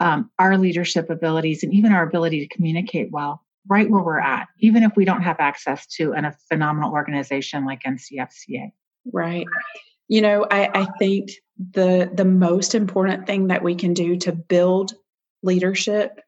um, 0.00 0.30
our 0.38 0.56
leadership 0.56 1.10
abilities 1.10 1.62
and 1.62 1.74
even 1.74 1.92
our 1.92 2.02
ability 2.02 2.40
to 2.40 2.54
communicate 2.54 3.10
well 3.12 3.44
right 3.68 3.90
where 3.90 4.02
we're 4.02 4.18
at, 4.18 4.48
even 4.60 4.82
if 4.82 4.92
we 4.96 5.04
don't 5.04 5.20
have 5.20 5.38
access 5.38 5.86
to 5.98 6.14
an, 6.14 6.24
a 6.24 6.34
phenomenal 6.48 6.92
organization 6.92 7.66
like 7.66 7.82
NCFCA? 7.82 8.72
Right. 9.12 9.46
You 10.08 10.22
know, 10.22 10.46
I, 10.50 10.70
I 10.72 10.86
think 10.98 11.32
the 11.74 12.10
the 12.14 12.24
most 12.24 12.74
important 12.74 13.26
thing 13.26 13.48
that 13.48 13.62
we 13.62 13.74
can 13.74 13.92
do 13.92 14.16
to 14.20 14.32
build 14.32 14.94
leadership, 15.42 16.18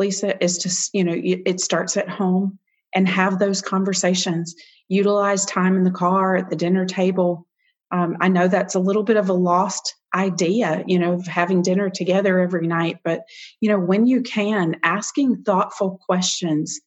Lisa, 0.00 0.42
is 0.42 0.58
to 0.58 0.98
you 0.98 1.04
know 1.04 1.14
it 1.14 1.60
starts 1.60 1.96
at 1.96 2.08
home 2.08 2.58
and 2.94 3.08
have 3.08 3.38
those 3.38 3.62
conversations. 3.62 4.56
Utilize 4.88 5.44
time 5.44 5.76
in 5.76 5.84
the 5.84 5.92
car, 5.92 6.36
at 6.36 6.50
the 6.50 6.56
dinner 6.56 6.84
table. 6.84 7.46
Um, 7.92 8.16
I 8.20 8.28
know 8.28 8.48
that's 8.48 8.74
a 8.74 8.80
little 8.80 9.04
bit 9.04 9.16
of 9.16 9.28
a 9.28 9.34
lost 9.34 9.94
idea, 10.14 10.82
you 10.86 10.98
know, 10.98 11.14
of 11.14 11.26
having 11.26 11.62
dinner 11.62 11.90
together 11.90 12.40
every 12.40 12.66
night. 12.66 12.98
But, 13.04 13.22
you 13.60 13.68
know, 13.68 13.78
when 13.78 14.06
you 14.06 14.22
can, 14.22 14.76
asking 14.82 15.42
thoughtful 15.42 16.00
questions 16.04 16.80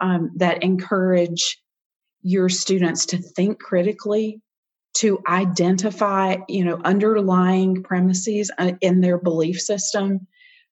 um, 0.00 0.30
that 0.36 0.62
encourage 0.62 1.60
your 2.22 2.48
students 2.48 3.06
to 3.06 3.18
think 3.18 3.58
critically 3.58 4.40
to 4.92 5.20
identify 5.28 6.36
you 6.48 6.64
know 6.64 6.80
underlying 6.84 7.82
premises 7.82 8.50
uh, 8.58 8.72
in 8.80 9.00
their 9.00 9.18
belief 9.18 9.60
system 9.60 10.26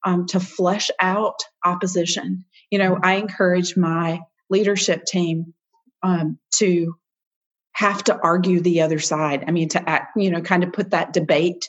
um, 0.04 0.26
to 0.26 0.40
flesh 0.40 0.90
out 1.00 1.40
opposition 1.64 2.44
you 2.70 2.78
know 2.78 2.98
i 3.02 3.14
encourage 3.14 3.76
my 3.76 4.20
leadership 4.50 5.04
team 5.04 5.54
um, 6.02 6.38
to 6.54 6.94
have 7.72 8.02
to 8.04 8.18
argue 8.22 8.60
the 8.60 8.80
other 8.82 8.98
side 8.98 9.44
i 9.46 9.50
mean 9.50 9.68
to 9.68 9.88
act 9.88 10.16
you 10.16 10.30
know 10.30 10.40
kind 10.40 10.64
of 10.64 10.72
put 10.72 10.90
that 10.90 11.12
debate 11.12 11.68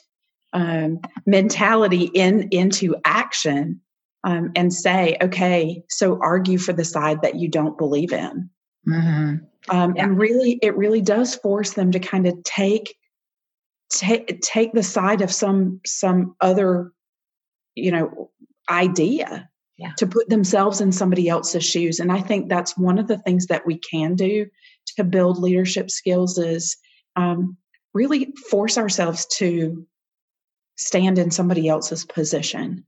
um, 0.52 1.00
mentality 1.26 2.10
in 2.12 2.48
into 2.50 2.96
action 3.04 3.80
um, 4.24 4.52
and 4.56 4.72
say 4.72 5.16
okay 5.22 5.82
so 5.88 6.18
argue 6.20 6.58
for 6.58 6.72
the 6.72 6.84
side 6.84 7.22
that 7.22 7.36
you 7.36 7.48
don't 7.48 7.78
believe 7.78 8.12
in 8.12 8.50
mm-hmm. 8.86 9.44
Um, 9.68 9.94
yeah. 9.94 10.04
And 10.04 10.18
really, 10.18 10.58
it 10.62 10.76
really 10.76 11.02
does 11.02 11.34
force 11.34 11.74
them 11.74 11.92
to 11.92 12.00
kind 12.00 12.26
of 12.26 12.42
take 12.44 12.96
take 13.90 14.40
take 14.40 14.72
the 14.72 14.82
side 14.82 15.20
of 15.20 15.32
some 15.32 15.80
some 15.84 16.34
other, 16.40 16.92
you 17.74 17.90
know, 17.90 18.30
idea 18.68 19.48
yeah. 19.76 19.92
to 19.96 20.06
put 20.06 20.28
themselves 20.28 20.80
in 20.80 20.92
somebody 20.92 21.28
else's 21.28 21.64
shoes. 21.64 22.00
And 22.00 22.12
I 22.12 22.20
think 22.20 22.48
that's 22.48 22.76
one 22.76 22.98
of 22.98 23.08
the 23.08 23.18
things 23.18 23.46
that 23.46 23.66
we 23.66 23.78
can 23.78 24.14
do 24.14 24.46
to 24.96 25.04
build 25.04 25.38
leadership 25.38 25.90
skills 25.90 26.38
is 26.38 26.76
um, 27.16 27.56
really 27.94 28.32
force 28.50 28.78
ourselves 28.78 29.26
to 29.38 29.86
stand 30.76 31.18
in 31.18 31.30
somebody 31.30 31.68
else's 31.68 32.04
position. 32.04 32.86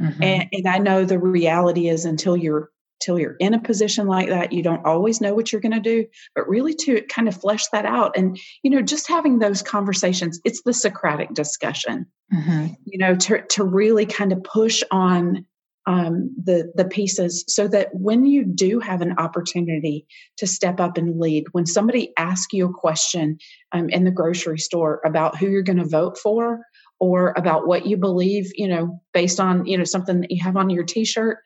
Mm-hmm. 0.00 0.22
And, 0.22 0.48
and, 0.52 0.66
I 0.66 0.78
know 0.78 1.04
the 1.04 1.18
reality 1.18 1.88
is 1.88 2.04
until 2.04 2.36
you're 2.36 2.70
till 3.04 3.18
you're 3.18 3.36
in 3.38 3.54
a 3.54 3.60
position 3.60 4.06
like 4.06 4.28
that 4.28 4.52
you 4.52 4.62
don't 4.62 4.84
always 4.86 5.20
know 5.20 5.34
what 5.34 5.52
you're 5.52 5.60
going 5.60 5.72
to 5.72 5.80
do 5.80 6.06
but 6.34 6.48
really 6.48 6.74
to 6.74 7.02
kind 7.02 7.28
of 7.28 7.38
flesh 7.40 7.66
that 7.68 7.84
out 7.84 8.16
and 8.16 8.38
you 8.62 8.70
know 8.70 8.82
just 8.82 9.08
having 9.08 9.38
those 9.38 9.62
conversations 9.62 10.40
it's 10.44 10.62
the 10.62 10.72
socratic 10.72 11.32
discussion 11.34 12.06
mm-hmm. 12.32 12.66
you 12.84 12.98
know 12.98 13.14
to, 13.14 13.42
to 13.48 13.64
really 13.64 14.06
kind 14.06 14.32
of 14.32 14.42
push 14.42 14.82
on 14.90 15.44
um, 15.86 16.34
the 16.42 16.72
the 16.74 16.86
pieces 16.86 17.44
so 17.46 17.68
that 17.68 17.90
when 17.92 18.24
you 18.24 18.42
do 18.42 18.80
have 18.80 19.02
an 19.02 19.18
opportunity 19.18 20.06
to 20.38 20.46
step 20.46 20.80
up 20.80 20.96
and 20.96 21.20
lead 21.20 21.44
when 21.52 21.66
somebody 21.66 22.10
asks 22.16 22.54
you 22.54 22.66
a 22.66 22.72
question 22.72 23.36
um, 23.72 23.90
in 23.90 24.04
the 24.04 24.10
grocery 24.10 24.58
store 24.58 25.02
about 25.04 25.36
who 25.36 25.46
you're 25.46 25.62
going 25.62 25.76
to 25.76 25.84
vote 25.84 26.16
for 26.16 26.62
or 27.00 27.34
about 27.36 27.66
what 27.66 27.86
you 27.86 27.96
believe, 27.96 28.50
you 28.54 28.68
know, 28.68 29.00
based 29.12 29.40
on, 29.40 29.66
you 29.66 29.76
know, 29.76 29.84
something 29.84 30.20
that 30.20 30.30
you 30.30 30.42
have 30.42 30.56
on 30.56 30.70
your 30.70 30.84
t-shirt, 30.84 31.38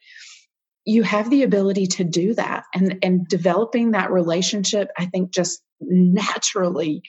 you 0.89 1.03
have 1.03 1.29
the 1.29 1.43
ability 1.43 1.87
to 1.87 2.03
do 2.03 2.35
that. 2.35 2.65
And 2.75 2.99
and 3.03 3.29
developing 3.29 3.91
that 3.91 4.11
relationship, 4.11 4.89
I 4.99 5.05
think 5.05 5.31
just 5.33 5.61
naturally 5.81 7.03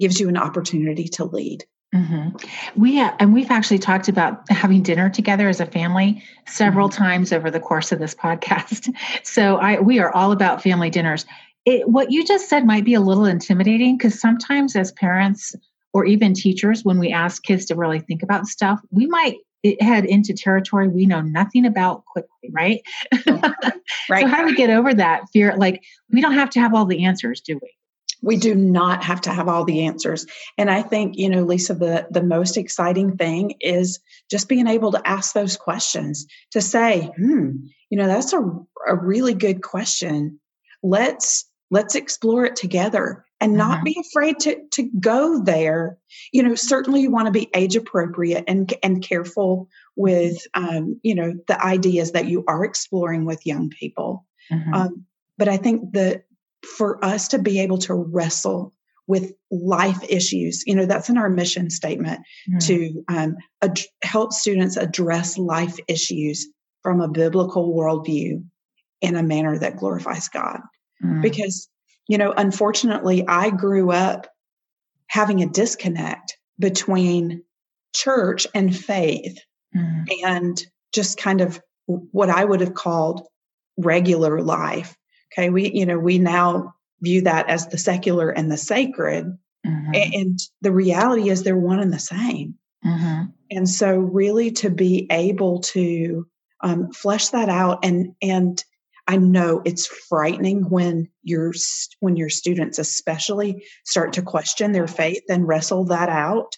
gives 0.00 0.18
you 0.18 0.28
an 0.28 0.38
opportunity 0.38 1.04
to 1.08 1.24
lead. 1.24 1.64
Mm-hmm. 1.94 2.80
We 2.80 2.98
uh, 2.98 3.12
and 3.18 3.34
we've 3.34 3.50
actually 3.50 3.78
talked 3.78 4.08
about 4.08 4.50
having 4.50 4.82
dinner 4.82 5.10
together 5.10 5.50
as 5.50 5.60
a 5.60 5.66
family 5.66 6.22
several 6.46 6.88
mm-hmm. 6.88 7.02
times 7.02 7.32
over 7.32 7.50
the 7.50 7.60
course 7.60 7.92
of 7.92 7.98
this 7.98 8.14
podcast. 8.14 8.88
So 9.22 9.56
I 9.56 9.80
we 9.80 9.98
are 9.98 10.14
all 10.14 10.32
about 10.32 10.62
family 10.62 10.88
dinners. 10.88 11.26
It, 11.66 11.86
what 11.86 12.10
you 12.10 12.24
just 12.24 12.48
said 12.48 12.64
might 12.64 12.86
be 12.86 12.94
a 12.94 13.00
little 13.00 13.26
intimidating 13.26 13.98
because 13.98 14.18
sometimes 14.18 14.74
as 14.74 14.92
parents 14.92 15.54
or 15.92 16.06
even 16.06 16.32
teachers, 16.32 16.84
when 16.84 16.98
we 16.98 17.12
ask 17.12 17.42
kids 17.42 17.66
to 17.66 17.74
really 17.74 18.00
think 18.00 18.22
about 18.22 18.46
stuff, 18.46 18.80
we 18.90 19.06
might 19.06 19.36
head 19.80 20.04
into 20.04 20.34
territory 20.34 20.88
we 20.88 21.06
know 21.06 21.20
nothing 21.20 21.66
about 21.66 22.04
quickly, 22.04 22.50
right? 22.50 22.82
right. 24.08 24.22
so 24.22 24.26
how 24.26 24.40
do 24.40 24.46
we 24.46 24.54
get 24.54 24.70
over 24.70 24.94
that 24.94 25.28
fear? 25.32 25.56
Like 25.56 25.82
we 26.10 26.20
don't 26.20 26.34
have 26.34 26.50
to 26.50 26.60
have 26.60 26.74
all 26.74 26.86
the 26.86 27.04
answers, 27.04 27.40
do 27.40 27.58
we? 27.60 27.70
we 28.22 28.36
do 28.36 28.54
not 28.54 29.04
have 29.04 29.20
to 29.20 29.32
have 29.32 29.48
all 29.48 29.64
the 29.64 29.86
answers 29.86 30.26
and 30.56 30.70
i 30.70 30.82
think 30.82 31.16
you 31.16 31.28
know 31.28 31.42
lisa 31.42 31.74
the 31.74 32.06
the 32.10 32.22
most 32.22 32.56
exciting 32.56 33.16
thing 33.16 33.54
is 33.60 34.00
just 34.30 34.48
being 34.48 34.66
able 34.66 34.92
to 34.92 35.08
ask 35.08 35.34
those 35.34 35.56
questions 35.56 36.26
to 36.50 36.60
say 36.60 37.10
hmm 37.16 37.50
you 37.90 37.98
know 37.98 38.06
that's 38.06 38.32
a, 38.32 38.40
a 38.86 38.96
really 38.96 39.34
good 39.34 39.62
question 39.62 40.38
let's 40.82 41.44
let's 41.70 41.94
explore 41.94 42.44
it 42.44 42.56
together 42.56 43.24
and 43.40 43.56
not 43.56 43.76
mm-hmm. 43.76 43.84
be 43.84 44.00
afraid 44.00 44.38
to 44.40 44.60
to 44.70 44.90
go 45.00 45.42
there 45.42 45.98
you 46.32 46.42
know 46.42 46.54
certainly 46.54 47.00
you 47.00 47.10
want 47.10 47.26
to 47.26 47.32
be 47.32 47.50
age 47.54 47.76
appropriate 47.76 48.44
and 48.46 48.74
and 48.82 49.02
careful 49.02 49.68
with 49.96 50.36
um, 50.54 50.98
you 51.02 51.14
know 51.14 51.32
the 51.46 51.64
ideas 51.64 52.12
that 52.12 52.26
you 52.26 52.44
are 52.48 52.64
exploring 52.64 53.24
with 53.24 53.46
young 53.46 53.70
people 53.70 54.26
mm-hmm. 54.52 54.74
um, 54.74 55.04
but 55.36 55.48
i 55.48 55.56
think 55.56 55.92
that 55.92 56.24
for 56.64 57.02
us 57.04 57.28
to 57.28 57.38
be 57.38 57.60
able 57.60 57.78
to 57.78 57.94
wrestle 57.94 58.74
with 59.08 59.32
life 59.50 59.98
issues. 60.08 60.62
You 60.66 60.76
know, 60.76 60.86
that's 60.86 61.08
in 61.08 61.18
our 61.18 61.30
mission 61.30 61.70
statement 61.70 62.20
to 62.60 63.04
um, 63.08 63.36
ad- 63.62 63.80
help 64.02 64.32
students 64.32 64.76
address 64.76 65.36
life 65.38 65.78
issues 65.88 66.46
from 66.82 67.00
a 67.00 67.08
biblical 67.08 67.74
worldview 67.74 68.44
in 69.00 69.16
a 69.16 69.22
manner 69.22 69.58
that 69.58 69.78
glorifies 69.78 70.28
God. 70.28 70.60
Because, 71.22 71.68
you 72.08 72.18
know, 72.18 72.32
unfortunately, 72.36 73.26
I 73.28 73.50
grew 73.50 73.92
up 73.92 74.26
having 75.06 75.42
a 75.42 75.48
disconnect 75.48 76.38
between 76.58 77.44
church 77.94 78.46
and 78.54 78.74
faith 78.74 79.38
mm. 79.76 80.04
and 80.24 80.60
just 80.92 81.18
kind 81.18 81.40
of 81.40 81.60
what 81.86 82.30
I 82.30 82.44
would 82.44 82.60
have 82.60 82.74
called 82.74 83.26
regular 83.76 84.40
life. 84.40 84.96
Okay, 85.32 85.50
we 85.50 85.70
you 85.70 85.86
know 85.86 85.98
we 85.98 86.18
now 86.18 86.74
view 87.00 87.22
that 87.22 87.48
as 87.48 87.68
the 87.68 87.78
secular 87.78 88.30
and 88.30 88.50
the 88.50 88.56
sacred, 88.56 89.26
mm-hmm. 89.66 89.90
and 89.94 90.38
the 90.62 90.72
reality 90.72 91.28
is 91.28 91.42
they're 91.42 91.56
one 91.56 91.80
and 91.80 91.92
the 91.92 91.98
same. 91.98 92.54
Mm-hmm. 92.84 93.24
And 93.50 93.68
so, 93.68 93.98
really, 93.98 94.50
to 94.52 94.70
be 94.70 95.06
able 95.10 95.60
to 95.60 96.26
um, 96.62 96.92
flesh 96.92 97.28
that 97.28 97.48
out, 97.48 97.84
and 97.84 98.14
and 98.22 98.62
I 99.08 99.16
know 99.16 99.62
it's 99.64 99.86
frightening 99.86 100.68
when 100.68 101.08
your 101.22 101.52
when 102.00 102.16
your 102.16 102.28
students, 102.28 102.78
especially, 102.78 103.64
start 103.84 104.12
to 104.12 104.22
question 104.22 104.72
their 104.72 104.86
faith 104.86 105.22
and 105.30 105.48
wrestle 105.48 105.86
that 105.86 106.10
out. 106.10 106.56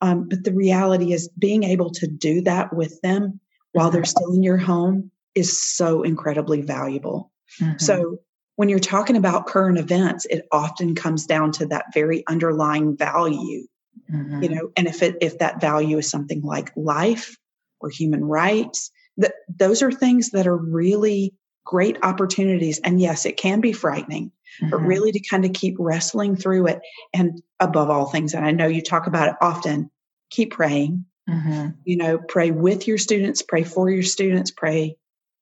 Um, 0.00 0.26
but 0.28 0.42
the 0.42 0.54
reality 0.54 1.12
is, 1.12 1.28
being 1.38 1.62
able 1.62 1.90
to 1.90 2.06
do 2.06 2.40
that 2.42 2.74
with 2.74 2.98
them 3.02 3.38
while 3.72 3.90
they're 3.90 4.00
mm-hmm. 4.00 4.08
still 4.08 4.32
in 4.32 4.42
your 4.42 4.56
home 4.56 5.10
is 5.34 5.62
so 5.62 6.02
incredibly 6.02 6.62
valuable. 6.62 7.30
Mm-hmm. 7.60 7.78
So 7.78 8.16
when 8.56 8.70
you're 8.70 8.78
talking 8.78 9.16
about 9.16 9.46
current 9.46 9.78
events, 9.78 10.26
it 10.26 10.46
often 10.50 10.94
comes 10.94 11.26
down 11.26 11.52
to 11.52 11.66
that 11.66 11.86
very 11.92 12.24
underlying 12.26 12.96
value. 12.96 13.66
Mm-hmm. 14.10 14.42
You 14.42 14.48
know, 14.48 14.70
and 14.74 14.86
if 14.86 15.02
it 15.02 15.16
if 15.20 15.38
that 15.38 15.60
value 15.60 15.98
is 15.98 16.10
something 16.10 16.40
like 16.40 16.72
life 16.76 17.36
or 17.80 17.90
human 17.90 18.24
rights, 18.24 18.90
that 19.18 19.34
those 19.54 19.82
are 19.82 19.92
things 19.92 20.30
that 20.30 20.46
are 20.46 20.56
really 20.56 21.34
great 21.70 21.96
opportunities. 22.02 22.80
And 22.80 23.00
yes, 23.00 23.24
it 23.24 23.36
can 23.36 23.60
be 23.60 23.72
frightening, 23.72 24.32
mm-hmm. 24.60 24.70
but 24.70 24.78
really 24.78 25.12
to 25.12 25.20
kind 25.20 25.44
of 25.44 25.52
keep 25.52 25.76
wrestling 25.78 26.34
through 26.34 26.66
it. 26.66 26.80
And 27.14 27.40
above 27.60 27.90
all 27.90 28.06
things, 28.06 28.34
and 28.34 28.44
I 28.44 28.50
know 28.50 28.66
you 28.66 28.82
talk 28.82 29.06
about 29.06 29.28
it 29.28 29.36
often, 29.40 29.88
keep 30.30 30.50
praying. 30.50 31.04
Mm-hmm. 31.28 31.68
You 31.84 31.96
know, 31.96 32.18
pray 32.18 32.50
with 32.50 32.88
your 32.88 32.98
students, 32.98 33.40
pray 33.40 33.62
for 33.62 33.88
your 33.88 34.02
students, 34.02 34.50
pray, 34.50 34.96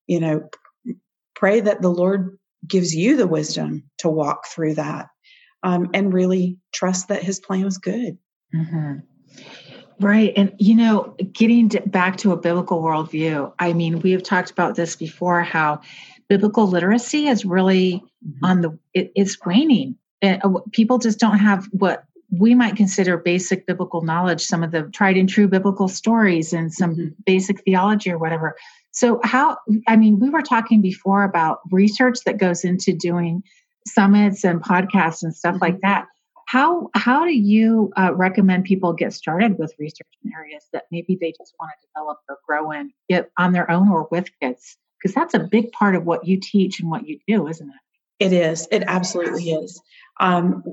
you 0.05 0.19
know, 0.19 0.47
pray 1.33 1.61
that 1.61 1.81
the 1.81 1.89
Lord 1.89 2.37
gives 2.67 2.93
you 2.93 3.17
the 3.17 3.25
wisdom 3.25 3.89
to 3.97 4.07
walk 4.07 4.45
through 4.45 4.75
that 4.75 5.07
um, 5.63 5.89
and 5.95 6.13
really 6.13 6.59
trust 6.71 7.07
that 7.07 7.23
his 7.23 7.39
plan 7.39 7.65
was 7.65 7.79
good. 7.79 8.19
Mm-hmm. 8.53 8.97
Right. 9.99 10.31
And, 10.37 10.53
you 10.59 10.75
know, 10.75 11.15
getting 11.33 11.69
back 11.87 12.17
to 12.17 12.33
a 12.33 12.37
biblical 12.37 12.83
worldview, 12.83 13.51
I 13.57 13.73
mean, 13.73 13.99
we 13.99 14.11
have 14.11 14.23
talked 14.23 14.51
about 14.51 14.75
this 14.75 14.95
before 14.95 15.41
how 15.41 15.81
biblical 16.29 16.67
literacy 16.67 17.27
is 17.27 17.43
really 17.43 18.03
mm-hmm. 18.25 18.45
on 18.45 18.61
the, 18.61 18.77
it, 18.93 19.11
it's 19.15 19.37
waning. 19.45 19.95
And 20.21 20.41
uh, 20.43 20.59
people 20.71 20.99
just 20.99 21.19
don't 21.19 21.39
have 21.39 21.65
what 21.71 22.05
we 22.31 22.53
might 22.53 22.75
consider 22.75 23.17
basic 23.17 23.65
biblical 23.65 24.01
knowledge, 24.01 24.41
some 24.41 24.63
of 24.63 24.71
the 24.71 24.83
tried 24.93 25.17
and 25.17 25.27
true 25.27 25.47
biblical 25.47 25.87
stories 25.87 26.53
and 26.53 26.71
some 26.71 26.95
mm-hmm. 26.95 27.07
basic 27.25 27.61
theology 27.63 28.11
or 28.11 28.17
whatever. 28.17 28.55
So, 28.91 29.19
how, 29.23 29.57
I 29.87 29.95
mean, 29.95 30.19
we 30.19 30.29
were 30.29 30.41
talking 30.41 30.81
before 30.81 31.23
about 31.23 31.59
research 31.71 32.19
that 32.25 32.37
goes 32.37 32.63
into 32.63 32.93
doing 32.93 33.43
summits 33.87 34.43
and 34.43 34.61
podcasts 34.61 35.23
and 35.23 35.35
stuff 35.35 35.57
like 35.61 35.75
mm-hmm. 35.75 35.87
that. 35.87 36.07
How, 36.47 36.89
how 36.95 37.25
do 37.25 37.33
you 37.33 37.91
uh, 37.95 38.13
recommend 38.15 38.63
people 38.65 38.93
get 38.93 39.13
started 39.13 39.59
with 39.59 39.73
research 39.77 40.07
in 40.23 40.31
areas 40.33 40.63
that 40.73 40.85
maybe 40.91 41.15
they 41.19 41.31
just 41.31 41.53
want 41.59 41.71
to 41.79 41.87
develop 41.93 42.17
or 42.27 42.37
grow 42.47 42.71
in 42.71 42.91
get 43.07 43.31
on 43.37 43.53
their 43.53 43.69
own 43.69 43.89
or 43.89 44.07
with 44.11 44.29
kids? 44.41 44.77
Because 45.01 45.15
that's 45.15 45.33
a 45.33 45.39
big 45.39 45.71
part 45.71 45.95
of 45.95 46.05
what 46.05 46.25
you 46.25 46.39
teach 46.39 46.79
and 46.79 46.89
what 46.89 47.07
you 47.07 47.19
do, 47.27 47.47
isn't 47.47 47.69
it? 47.69 48.25
It 48.25 48.33
is. 48.33 48.67
It 48.71 48.83
absolutely 48.85 49.51
is. 49.51 49.81
Um, 50.19 50.63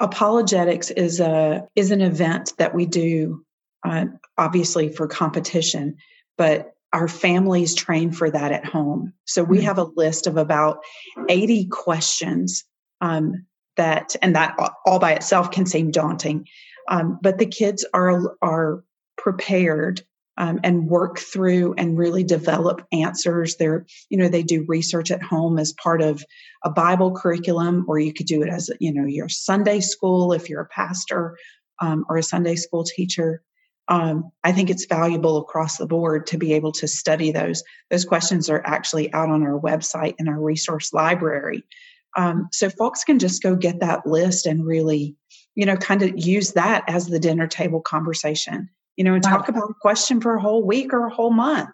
apologetics 0.00 0.90
is 0.90 1.20
a 1.20 1.68
is 1.76 1.90
an 1.90 2.00
event 2.00 2.54
that 2.58 2.74
we 2.74 2.86
do, 2.86 3.44
uh, 3.86 4.06
obviously 4.38 4.88
for 4.88 5.06
competition, 5.06 5.96
but 6.38 6.74
our 6.94 7.08
families 7.08 7.74
train 7.74 8.12
for 8.12 8.30
that 8.30 8.52
at 8.52 8.64
home. 8.64 9.12
So 9.24 9.42
we 9.42 9.58
mm-hmm. 9.58 9.66
have 9.66 9.78
a 9.78 9.90
list 9.96 10.28
of 10.28 10.36
about 10.36 10.78
80 11.28 11.66
questions 11.66 12.64
um, 13.00 13.46
that, 13.76 14.14
and 14.22 14.36
that 14.36 14.56
all 14.86 15.00
by 15.00 15.12
itself 15.12 15.50
can 15.50 15.66
seem 15.66 15.90
daunting. 15.90 16.46
Um, 16.88 17.18
but 17.20 17.38
the 17.38 17.46
kids 17.46 17.84
are 17.92 18.36
are 18.40 18.84
prepared 19.16 20.02
um, 20.36 20.60
and 20.64 20.88
work 20.88 21.18
through 21.18 21.74
and 21.78 21.98
really 21.98 22.24
develop 22.24 22.86
answers. 22.92 23.56
They're, 23.56 23.86
you 24.08 24.18
know, 24.18 24.28
they 24.28 24.42
do 24.42 24.64
research 24.66 25.10
at 25.10 25.22
home 25.22 25.58
as 25.58 25.72
part 25.72 26.02
of 26.02 26.24
a 26.64 26.70
Bible 26.70 27.12
curriculum, 27.12 27.84
or 27.88 27.98
you 27.98 28.12
could 28.12 28.26
do 28.26 28.42
it 28.42 28.48
as, 28.48 28.70
you 28.80 28.92
know, 28.92 29.06
your 29.06 29.28
Sunday 29.28 29.80
school 29.80 30.32
if 30.32 30.48
you're 30.48 30.62
a 30.62 30.68
pastor 30.68 31.38
um, 31.80 32.04
or 32.08 32.16
a 32.16 32.22
Sunday 32.22 32.56
school 32.56 32.84
teacher 32.84 33.42
um, 33.88 34.30
I 34.42 34.52
think 34.52 34.70
it's 34.70 34.86
valuable 34.86 35.36
across 35.38 35.76
the 35.76 35.86
board 35.86 36.26
to 36.28 36.38
be 36.38 36.54
able 36.54 36.72
to 36.72 36.88
study 36.88 37.32
those. 37.32 37.62
Those 37.90 38.04
questions 38.04 38.48
are 38.48 38.62
actually 38.64 39.12
out 39.12 39.28
on 39.28 39.42
our 39.42 39.60
website 39.60 40.14
in 40.18 40.28
our 40.28 40.40
resource 40.40 40.92
library. 40.92 41.64
Um, 42.16 42.48
so 42.52 42.70
folks 42.70 43.04
can 43.04 43.18
just 43.18 43.42
go 43.42 43.56
get 43.56 43.80
that 43.80 44.06
list 44.06 44.46
and 44.46 44.64
really, 44.64 45.16
you 45.54 45.66
know, 45.66 45.76
kind 45.76 46.02
of 46.02 46.12
use 46.16 46.52
that 46.52 46.84
as 46.88 47.06
the 47.06 47.18
dinner 47.18 47.46
table 47.46 47.80
conversation, 47.80 48.70
you 48.96 49.04
know, 49.04 49.14
and 49.14 49.24
wow. 49.24 49.30
talk 49.30 49.48
about 49.48 49.70
a 49.70 49.74
question 49.80 50.20
for 50.20 50.34
a 50.34 50.40
whole 50.40 50.64
week 50.64 50.92
or 50.92 51.06
a 51.06 51.14
whole 51.14 51.32
month. 51.32 51.70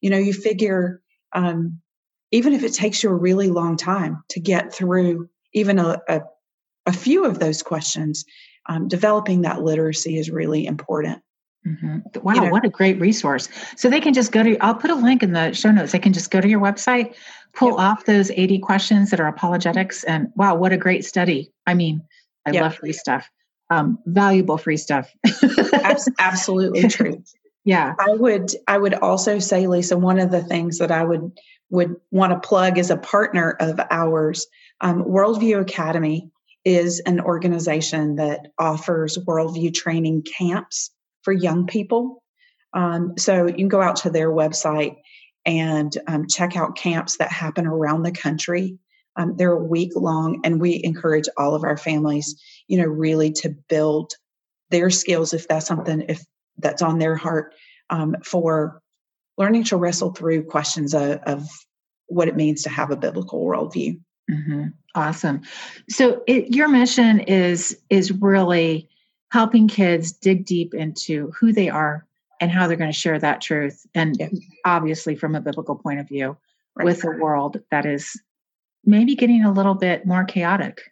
You 0.00 0.10
know, 0.10 0.18
you 0.18 0.32
figure, 0.32 1.00
um, 1.32 1.80
even 2.30 2.52
if 2.52 2.62
it 2.62 2.72
takes 2.72 3.02
you 3.02 3.10
a 3.10 3.14
really 3.14 3.48
long 3.48 3.76
time 3.76 4.22
to 4.30 4.40
get 4.40 4.72
through 4.72 5.28
even 5.52 5.78
a, 5.78 6.00
a, 6.08 6.22
a 6.86 6.92
few 6.92 7.24
of 7.24 7.38
those 7.38 7.62
questions, 7.62 8.24
um, 8.68 8.88
developing 8.88 9.42
that 9.42 9.62
literacy 9.62 10.18
is 10.18 10.30
really 10.30 10.66
important. 10.66 11.22
Mm-hmm. 11.66 12.20
Wow, 12.22 12.34
you 12.34 12.40
know, 12.40 12.50
what 12.50 12.64
a 12.64 12.68
great 12.68 12.98
resource. 12.98 13.48
So 13.76 13.88
they 13.88 14.00
can 14.00 14.14
just 14.14 14.32
go 14.32 14.42
to, 14.42 14.58
I'll 14.58 14.74
put 14.74 14.90
a 14.90 14.96
link 14.96 15.22
in 15.22 15.32
the 15.32 15.52
show 15.52 15.70
notes. 15.70 15.92
They 15.92 16.00
can 16.00 16.12
just 16.12 16.30
go 16.30 16.40
to 16.40 16.48
your 16.48 16.60
website, 16.60 17.14
pull 17.54 17.70
yep. 17.70 17.78
off 17.78 18.04
those 18.04 18.30
80 18.32 18.58
questions 18.58 19.10
that 19.10 19.20
are 19.20 19.28
apologetics, 19.28 20.02
and 20.04 20.28
wow, 20.34 20.56
what 20.56 20.72
a 20.72 20.76
great 20.76 21.04
study. 21.04 21.52
I 21.66 21.74
mean, 21.74 22.02
I 22.46 22.50
yep. 22.50 22.62
love 22.62 22.74
free 22.74 22.92
stuff, 22.92 23.30
um, 23.72 23.98
valuable 24.04 24.58
free 24.58 24.76
stuff. 24.76 25.10
Absolutely 26.18 26.88
true. 26.88 27.22
Yeah. 27.64 27.94
I 27.98 28.10
would, 28.10 28.50
I 28.68 28.76
would 28.76 28.94
also 28.94 29.38
say, 29.38 29.66
Lisa, 29.66 29.96
one 29.96 30.18
of 30.18 30.30
the 30.30 30.42
things 30.42 30.78
that 30.78 30.90
I 30.90 31.04
would, 31.04 31.32
would 31.70 31.96
want 32.10 32.32
to 32.32 32.46
plug 32.46 32.78
as 32.78 32.90
a 32.90 32.96
partner 32.96 33.56
of 33.60 33.80
ours, 33.90 34.46
um, 34.80 35.04
Worldview 35.04 35.60
Academy 35.60 36.30
is 36.64 37.00
an 37.00 37.20
organization 37.20 38.16
that 38.16 38.48
offers 38.58 39.16
worldview 39.16 39.72
training 39.74 40.22
camps 40.22 40.90
for 41.22 41.32
young 41.32 41.66
people. 41.66 42.22
Um, 42.74 43.14
so 43.16 43.46
you 43.46 43.54
can 43.54 43.68
go 43.68 43.80
out 43.80 43.96
to 43.96 44.10
their 44.10 44.30
website 44.30 44.96
and 45.46 45.96
um, 46.06 46.26
check 46.28 46.56
out 46.56 46.76
camps 46.76 47.16
that 47.16 47.32
happen 47.32 47.66
around 47.66 48.02
the 48.02 48.12
country. 48.12 48.78
Um, 49.16 49.34
they're 49.36 49.52
a 49.52 49.64
week 49.64 49.92
long, 49.94 50.40
and 50.44 50.60
we 50.60 50.80
encourage 50.82 51.28
all 51.36 51.54
of 51.54 51.64
our 51.64 51.76
families, 51.76 52.40
you 52.68 52.78
know, 52.78 52.86
really 52.86 53.32
to 53.32 53.50
build 53.68 54.14
their 54.70 54.90
skills 54.90 55.34
if 55.34 55.46
that's 55.48 55.66
something 55.66 56.04
if 56.08 56.24
that's 56.58 56.82
on 56.82 56.98
their 56.98 57.16
heart 57.16 57.54
um, 57.90 58.16
for 58.24 58.82
learning 59.38 59.64
to 59.64 59.76
wrestle 59.76 60.12
through 60.12 60.44
questions 60.44 60.94
of, 60.94 61.20
of, 61.26 61.48
what 62.06 62.28
it 62.28 62.36
means 62.36 62.62
to 62.62 62.68
have 62.68 62.90
a 62.90 62.96
biblical 62.96 63.42
worldview. 63.42 63.98
Mm-hmm. 64.30 64.66
Awesome. 64.94 65.40
So 65.88 66.22
it, 66.26 66.54
your 66.54 66.68
mission 66.68 67.20
is 67.20 67.78
is 67.88 68.12
really 68.12 68.86
helping 69.30 69.66
kids 69.66 70.12
dig 70.12 70.44
deep 70.44 70.74
into 70.74 71.30
who 71.30 71.52
they 71.52 71.70
are 71.70 72.06
and 72.38 72.50
how 72.50 72.66
they're 72.66 72.76
going 72.76 72.92
to 72.92 72.98
share 72.98 73.18
that 73.18 73.40
truth, 73.40 73.86
and 73.94 74.16
yeah. 74.18 74.28
obviously 74.66 75.16
from 75.16 75.34
a 75.34 75.40
biblical 75.40 75.76
point 75.76 76.00
of 76.00 76.08
view, 76.08 76.36
right. 76.74 76.84
with 76.84 77.02
a 77.04 77.10
world 77.10 77.62
that 77.70 77.86
is 77.86 78.20
maybe 78.84 79.14
getting 79.14 79.44
a 79.44 79.52
little 79.52 79.74
bit 79.74 80.04
more 80.04 80.24
chaotic. 80.24 80.82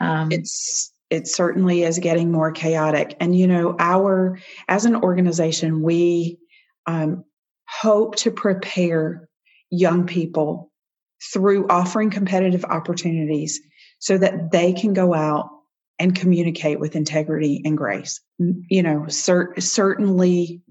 Um, 0.00 0.32
it's 0.32 0.93
it 1.14 1.28
certainly 1.28 1.82
is 1.82 1.98
getting 1.98 2.32
more 2.32 2.52
chaotic, 2.52 3.16
and 3.20 3.36
you 3.36 3.46
know, 3.46 3.76
our 3.78 4.38
as 4.68 4.84
an 4.84 4.96
organization, 4.96 5.82
we 5.82 6.38
um, 6.86 7.24
hope 7.68 8.16
to 8.16 8.30
prepare 8.30 9.28
young 9.70 10.06
people 10.06 10.70
through 11.32 11.66
offering 11.68 12.10
competitive 12.10 12.64
opportunities 12.64 13.60
so 13.98 14.18
that 14.18 14.50
they 14.50 14.72
can 14.72 14.92
go 14.92 15.14
out 15.14 15.48
and 15.98 16.14
communicate 16.14 16.80
with 16.80 16.96
integrity 16.96 17.62
and 17.64 17.78
grace. 17.78 18.20
You 18.38 18.82
know, 18.82 19.06
cer- 19.08 19.54
certainly 19.58 20.62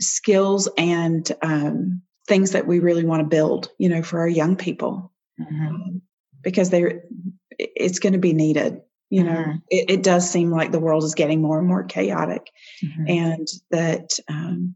skills 0.00 0.68
and 0.76 1.30
um, 1.42 2.02
things 2.26 2.52
that 2.52 2.66
we 2.66 2.80
really 2.80 3.04
want 3.04 3.20
to 3.20 3.28
build, 3.28 3.70
you 3.78 3.88
know, 3.88 4.02
for 4.02 4.20
our 4.20 4.28
young 4.28 4.56
people 4.56 5.12
mm-hmm. 5.40 5.66
Um, 5.66 6.02
because 6.42 6.70
they're, 6.70 7.04
it's 7.58 7.98
going 7.98 8.12
to 8.12 8.18
be 8.18 8.32
needed. 8.34 8.80
You 9.14 9.22
know, 9.22 9.30
mm-hmm. 9.30 9.58
it, 9.70 9.90
it, 9.90 10.02
does 10.02 10.28
seem 10.28 10.50
like 10.50 10.72
the 10.72 10.80
world 10.80 11.04
is 11.04 11.14
getting 11.14 11.40
more 11.40 11.58
and 11.58 11.68
more 11.68 11.84
chaotic 11.84 12.50
mm-hmm. 12.82 13.04
and 13.06 13.48
that 13.70 14.10
um, 14.28 14.74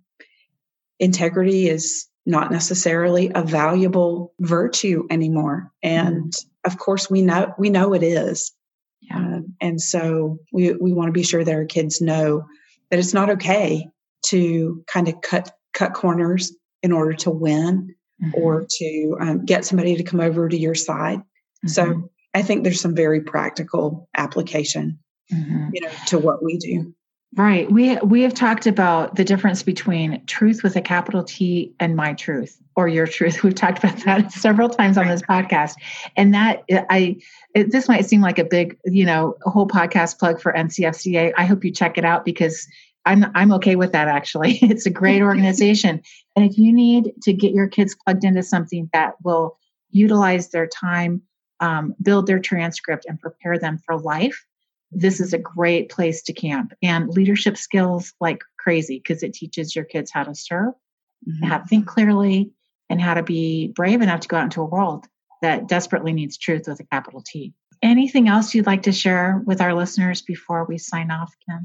integrity 1.01 1.69
is 1.69 2.07
not 2.25 2.53
necessarily 2.53 3.33
a 3.35 3.43
valuable 3.43 4.35
virtue 4.39 5.09
anymore. 5.11 5.73
And 5.83 6.33
mm. 6.33 6.45
of 6.65 6.79
course, 6.79 7.11
we 7.11 7.23
know 7.23 7.53
we 7.59 7.69
know 7.69 7.95
it 7.95 8.05
is. 8.05 8.53
Uh, 9.13 9.41
and 9.61 9.81
so 9.81 10.39
we 10.53 10.73
we 10.75 10.93
want 10.93 11.09
to 11.09 11.13
be 11.13 11.25
sure 11.25 11.43
that 11.43 11.55
our 11.55 11.65
kids 11.65 12.01
know 12.01 12.45
that 12.91 13.01
it's 13.01 13.15
not 13.15 13.31
okay 13.31 13.89
to 14.27 14.85
kind 14.87 15.09
of 15.09 15.21
cut 15.21 15.51
cut 15.73 15.95
corners 15.95 16.53
in 16.85 16.93
order 16.93 17.15
to 17.15 17.31
win 17.31 17.95
mm-hmm. 18.23 18.31
or 18.35 18.67
to 18.69 19.17
um, 19.21 19.45
get 19.45 19.65
somebody 19.65 19.97
to 19.97 20.05
come 20.05 20.21
over 20.21 20.49
to 20.49 20.57
your 20.57 20.77
side. 20.77 21.19
Mm-hmm. 21.19 21.69
So 21.69 22.11
I 22.35 22.43
think 22.43 22.65
there's 22.65 22.81
some 22.81 22.95
very 22.95 23.21
practical 23.21 24.09
application, 24.17 24.99
mm-hmm. 25.33 25.69
you 25.73 25.81
know, 25.81 25.91
to 26.07 26.19
what 26.19 26.43
we 26.43 26.59
do. 26.59 26.95
Right. 27.37 27.71
We 27.71 27.97
we 27.97 28.23
have 28.23 28.33
talked 28.33 28.67
about 28.67 29.17
the 29.17 29.25
difference 29.25 29.63
between 29.63 30.25
truth 30.25 30.63
with 30.63 30.77
a 30.77 30.81
capital 30.81 31.23
T 31.23 31.75
and 31.79 31.95
my 31.95 32.15
truth 32.15 32.59
or 32.75 32.89
your 32.89 33.07
truth. 33.07 33.43
We've 33.45 33.55
talked 33.55 33.85
about 33.85 33.99
that 34.05 34.33
several 34.45 34.71
times 34.71 34.97
on 34.97 35.09
this 35.09 35.21
podcast. 35.21 35.75
And 36.17 36.33
that 36.33 36.65
I 36.71 37.19
it, 37.55 37.71
this 37.71 37.87
might 37.87 38.07
seem 38.07 38.23
like 38.23 38.39
a 38.39 38.45
big, 38.45 38.79
you 38.87 39.05
know, 39.05 39.37
whole 39.43 39.69
podcast 39.69 40.19
plug 40.19 40.41
for 40.41 40.53
NCFCA. 40.53 41.33
I 41.37 41.45
hope 41.45 41.65
you 41.65 41.71
check 41.71 41.99
it 41.99 42.05
out 42.05 42.25
because 42.25 42.67
I'm 43.05 43.27
I'm 43.35 43.53
okay 43.53 43.77
with 43.77 43.93
that 43.93 44.09
actually. 44.09 44.59
It's 44.63 44.87
a 44.87 44.91
great 44.91 45.21
organization. 45.21 46.01
and 46.35 46.51
if 46.51 46.57
you 46.57 46.73
need 46.73 47.13
to 47.23 47.35
get 47.35 47.53
your 47.53 47.69
kids 47.69 47.95
plugged 47.95 48.25
into 48.25 48.43
something 48.43 48.89
that 48.95 49.15
will 49.23 49.59
utilize 49.91 50.49
their 50.49 50.67
time, 50.67 51.23
um, 51.61 51.95
build 52.03 52.27
their 52.27 52.39
transcript 52.39 53.07
and 53.09 53.21
prepare 53.21 53.59
them 53.59 53.79
for 53.79 53.99
life, 53.99 54.47
this 54.91 55.21
is 55.21 55.33
a 55.33 55.39
great 55.39 55.91
place 55.91 56.23
to 56.23 56.33
camp. 56.33 56.73
And 56.83 57.09
leadership 57.09 57.57
skills 57.57 58.13
like 58.21 58.43
crazy 58.59 58.99
because 58.99 59.23
it 59.23 59.35
teaches 59.35 59.77
your 59.77 59.85
kids 59.85 60.11
how 60.11 60.25
to 60.25 60.35
serve 60.35 60.75
mm-hmm. 61.27 61.47
how 61.47 61.59
to 61.59 61.67
think 61.67 61.87
clearly 61.87 62.51
and 62.91 63.01
how 63.01 63.15
to 63.15 63.23
be 63.23 63.69
brave 63.69 64.01
enough 64.01 64.21
to 64.21 64.29
go 64.29 64.37
out 64.37 64.45
into 64.45 64.63
a 64.63 64.67
world 64.67 65.07
that 65.43 65.69
desperately 65.69 66.13
needs 66.13 66.37
truth 66.37 66.67
with 66.67 66.81
a 66.81 66.85
capital 66.85 67.23
t. 67.25 67.53
Anything 67.83 68.29
else 68.29 68.55
you'd 68.55 68.67
like 68.67 68.83
to 68.83 68.93
share 68.93 69.41
with 69.47 69.61
our 69.61 69.75
listeners 69.75 70.23
before 70.23 70.65
we 70.65 70.79
sign 70.79 71.11
off 71.11 71.33
kim? 71.49 71.63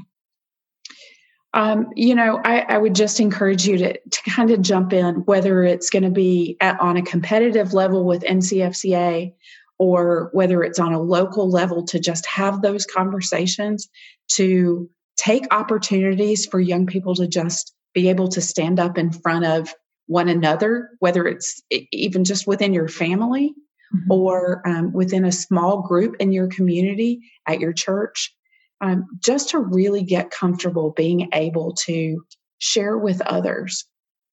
Um, 1.54 1.90
you 1.94 2.14
know, 2.14 2.40
I, 2.44 2.60
I, 2.60 2.78
would 2.78 2.96
just 2.96 3.20
encourage 3.20 3.64
you 3.64 3.78
to, 3.78 3.96
to 3.96 4.30
kind 4.30 4.50
of 4.50 4.60
jump 4.60 4.92
in, 4.92 5.24
whether 5.26 5.62
it's 5.62 5.88
going 5.88 6.02
to 6.02 6.10
be 6.10 6.56
at, 6.60 6.80
on 6.80 6.96
a 6.96 7.02
competitive 7.02 7.72
level 7.72 8.04
with 8.04 8.24
NCFCA 8.24 9.32
or 9.78 10.30
whether 10.32 10.62
it's 10.62 10.78
on 10.78 10.92
a 10.92 11.00
local 11.00 11.50
level 11.50 11.84
to 11.84 11.98
just 11.98 12.26
have 12.26 12.62
those 12.62 12.86
conversations 12.86 13.88
to 14.32 14.88
take 15.16 15.52
opportunities 15.52 16.46
for 16.46 16.60
young 16.60 16.86
people 16.86 17.14
to 17.14 17.26
just 17.26 17.74
be 17.92 18.08
able 18.08 18.28
to 18.28 18.40
stand 18.40 18.80
up 18.80 18.98
in 18.98 19.10
front 19.12 19.44
of 19.44 19.72
one 20.06 20.28
another, 20.28 20.90
whether 20.98 21.26
it's 21.26 21.62
even 21.70 22.24
just 22.24 22.46
within 22.46 22.74
your 22.74 22.88
family 22.88 23.54
mm-hmm. 23.94 24.12
or 24.12 24.66
um, 24.66 24.92
within 24.92 25.24
a 25.24 25.32
small 25.32 25.82
group 25.82 26.16
in 26.20 26.32
your 26.32 26.48
community 26.48 27.20
at 27.46 27.60
your 27.60 27.72
church, 27.72 28.34
um, 28.80 29.06
just 29.20 29.50
to 29.50 29.58
really 29.58 30.02
get 30.02 30.30
comfortable 30.30 30.90
being 30.90 31.30
able 31.32 31.72
to 31.72 32.24
share 32.58 32.98
with 32.98 33.20
others. 33.22 33.86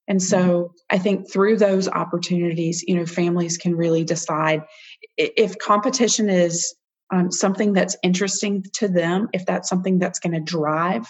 And 0.08 0.22
so 0.22 0.38
mm-hmm. 0.38 0.74
I 0.90 0.98
think 0.98 1.32
through 1.32 1.58
those 1.58 1.88
opportunities, 1.88 2.84
you 2.86 2.96
know, 2.96 3.06
families 3.06 3.58
can 3.58 3.76
really 3.76 4.04
decide 4.04 4.64
if 5.18 5.58
competition 5.58 6.30
is 6.30 6.76
um, 7.12 7.32
something 7.32 7.74
that's 7.74 7.98
interesting 8.04 8.64
to 8.74 8.88
them, 8.88 9.30
if 9.34 9.46
that's 9.46 9.70
something 9.70 10.00
that's 10.00 10.20
going 10.20 10.34
to 10.34 10.40
drive 10.40 11.06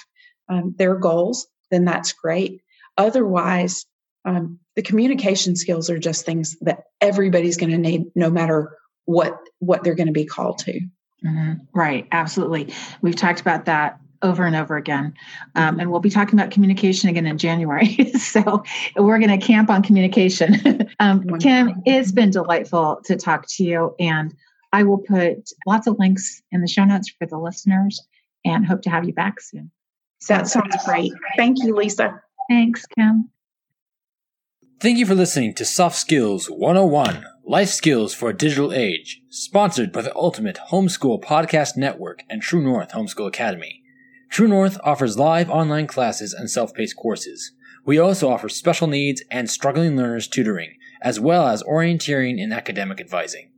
um, 0.49 0.73
their 0.77 0.95
goals, 0.95 1.47
then 1.69 1.85
that's 1.85 2.13
great. 2.13 2.61
Otherwise, 2.97 3.85
um, 4.25 4.59
the 4.75 4.81
communication 4.81 5.55
skills 5.55 5.89
are 5.89 5.99
just 5.99 6.25
things 6.25 6.57
that 6.61 6.83
everybody's 6.99 7.57
going 7.57 7.71
to 7.71 7.77
need, 7.77 8.05
no 8.15 8.29
matter 8.29 8.77
what 9.05 9.37
what 9.59 9.83
they're 9.83 9.95
going 9.95 10.07
to 10.07 10.13
be 10.13 10.25
called 10.25 10.59
to. 10.59 10.79
Mm-hmm. 11.23 11.53
Right, 11.73 12.07
absolutely. 12.11 12.73
We've 13.01 13.15
talked 13.15 13.41
about 13.41 13.65
that 13.65 13.99
over 14.21 14.45
and 14.45 14.55
over 14.55 14.77
again. 14.77 15.13
Um, 15.55 15.79
and 15.79 15.91
we'll 15.91 15.99
be 15.99 16.10
talking 16.10 16.39
about 16.39 16.51
communication 16.51 17.10
again 17.10 17.25
in 17.25 17.38
January. 17.38 18.12
so 18.19 18.63
we're 18.95 19.19
going 19.19 19.39
to 19.39 19.45
camp 19.45 19.69
on 19.69 19.84
communication. 19.84 20.89
um, 20.99 21.27
Kim, 21.39 21.81
it's 21.86 22.12
been 22.12 22.31
delightful 22.31 23.01
to 23.05 23.15
talk 23.15 23.45
to 23.49 23.63
you. 23.63 23.95
And 23.99 24.34
I 24.73 24.84
will 24.84 24.99
put 24.99 25.51
lots 25.65 25.88
of 25.88 25.97
links 25.99 26.41
in 26.51 26.62
the 26.62 26.67
show 26.67 26.86
notes 26.86 27.10
for 27.10 27.25
the 27.25 27.38
listeners 27.38 28.01
and 28.45 28.65
hope 28.65 28.81
to 28.84 28.89
have 28.89 29.05
you 29.05 29.13
back 29.13 29.39
soon. 29.41 29.71
So, 30.19 30.36
that 30.36 30.47
sounds 30.47 30.75
great. 30.86 31.12
Thank 31.36 31.63
you, 31.63 31.75
Lisa. 31.75 32.21
Thanks, 32.47 32.86
Kim. 32.86 33.29
Thank 34.79 34.97
you 34.97 35.05
for 35.05 35.15
listening 35.15 35.53
to 35.55 35.65
Soft 35.65 35.95
Skills 35.95 36.47
101 36.47 37.23
Life 37.45 37.69
Skills 37.69 38.13
for 38.13 38.29
a 38.29 38.38
Digital 38.38 38.73
Age, 38.73 39.21
sponsored 39.29 39.91
by 39.91 40.01
the 40.01 40.15
Ultimate 40.15 40.57
Homeschool 40.71 41.23
Podcast 41.23 41.75
Network 41.75 42.23
and 42.29 42.41
True 42.41 42.62
North 42.62 42.91
Homeschool 42.91 43.27
Academy. 43.27 43.81
True 44.32 44.48
North 44.48 44.80
offers 44.86 45.17
live 45.17 45.50
online 45.50 45.88
classes 45.88 46.34
and 46.34 46.50
self-paced 46.50 46.96
courses. 46.96 47.52
We 47.86 48.00
also 48.00 48.30
offer 48.30 48.48
special 48.48 48.88
needs 48.88 49.22
and 49.30 49.50
struggling 49.50 49.98
learners 49.98 50.30
tutoring, 50.30 50.78
as 51.02 51.20
well 51.20 51.48
as 51.48 51.62
orienteering 51.63 52.41
and 52.41 52.54
academic 52.54 53.02
advising. 53.02 53.52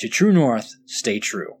To 0.00 0.08
True 0.08 0.30
North, 0.30 0.76
stay 0.84 1.20
true. 1.20 1.54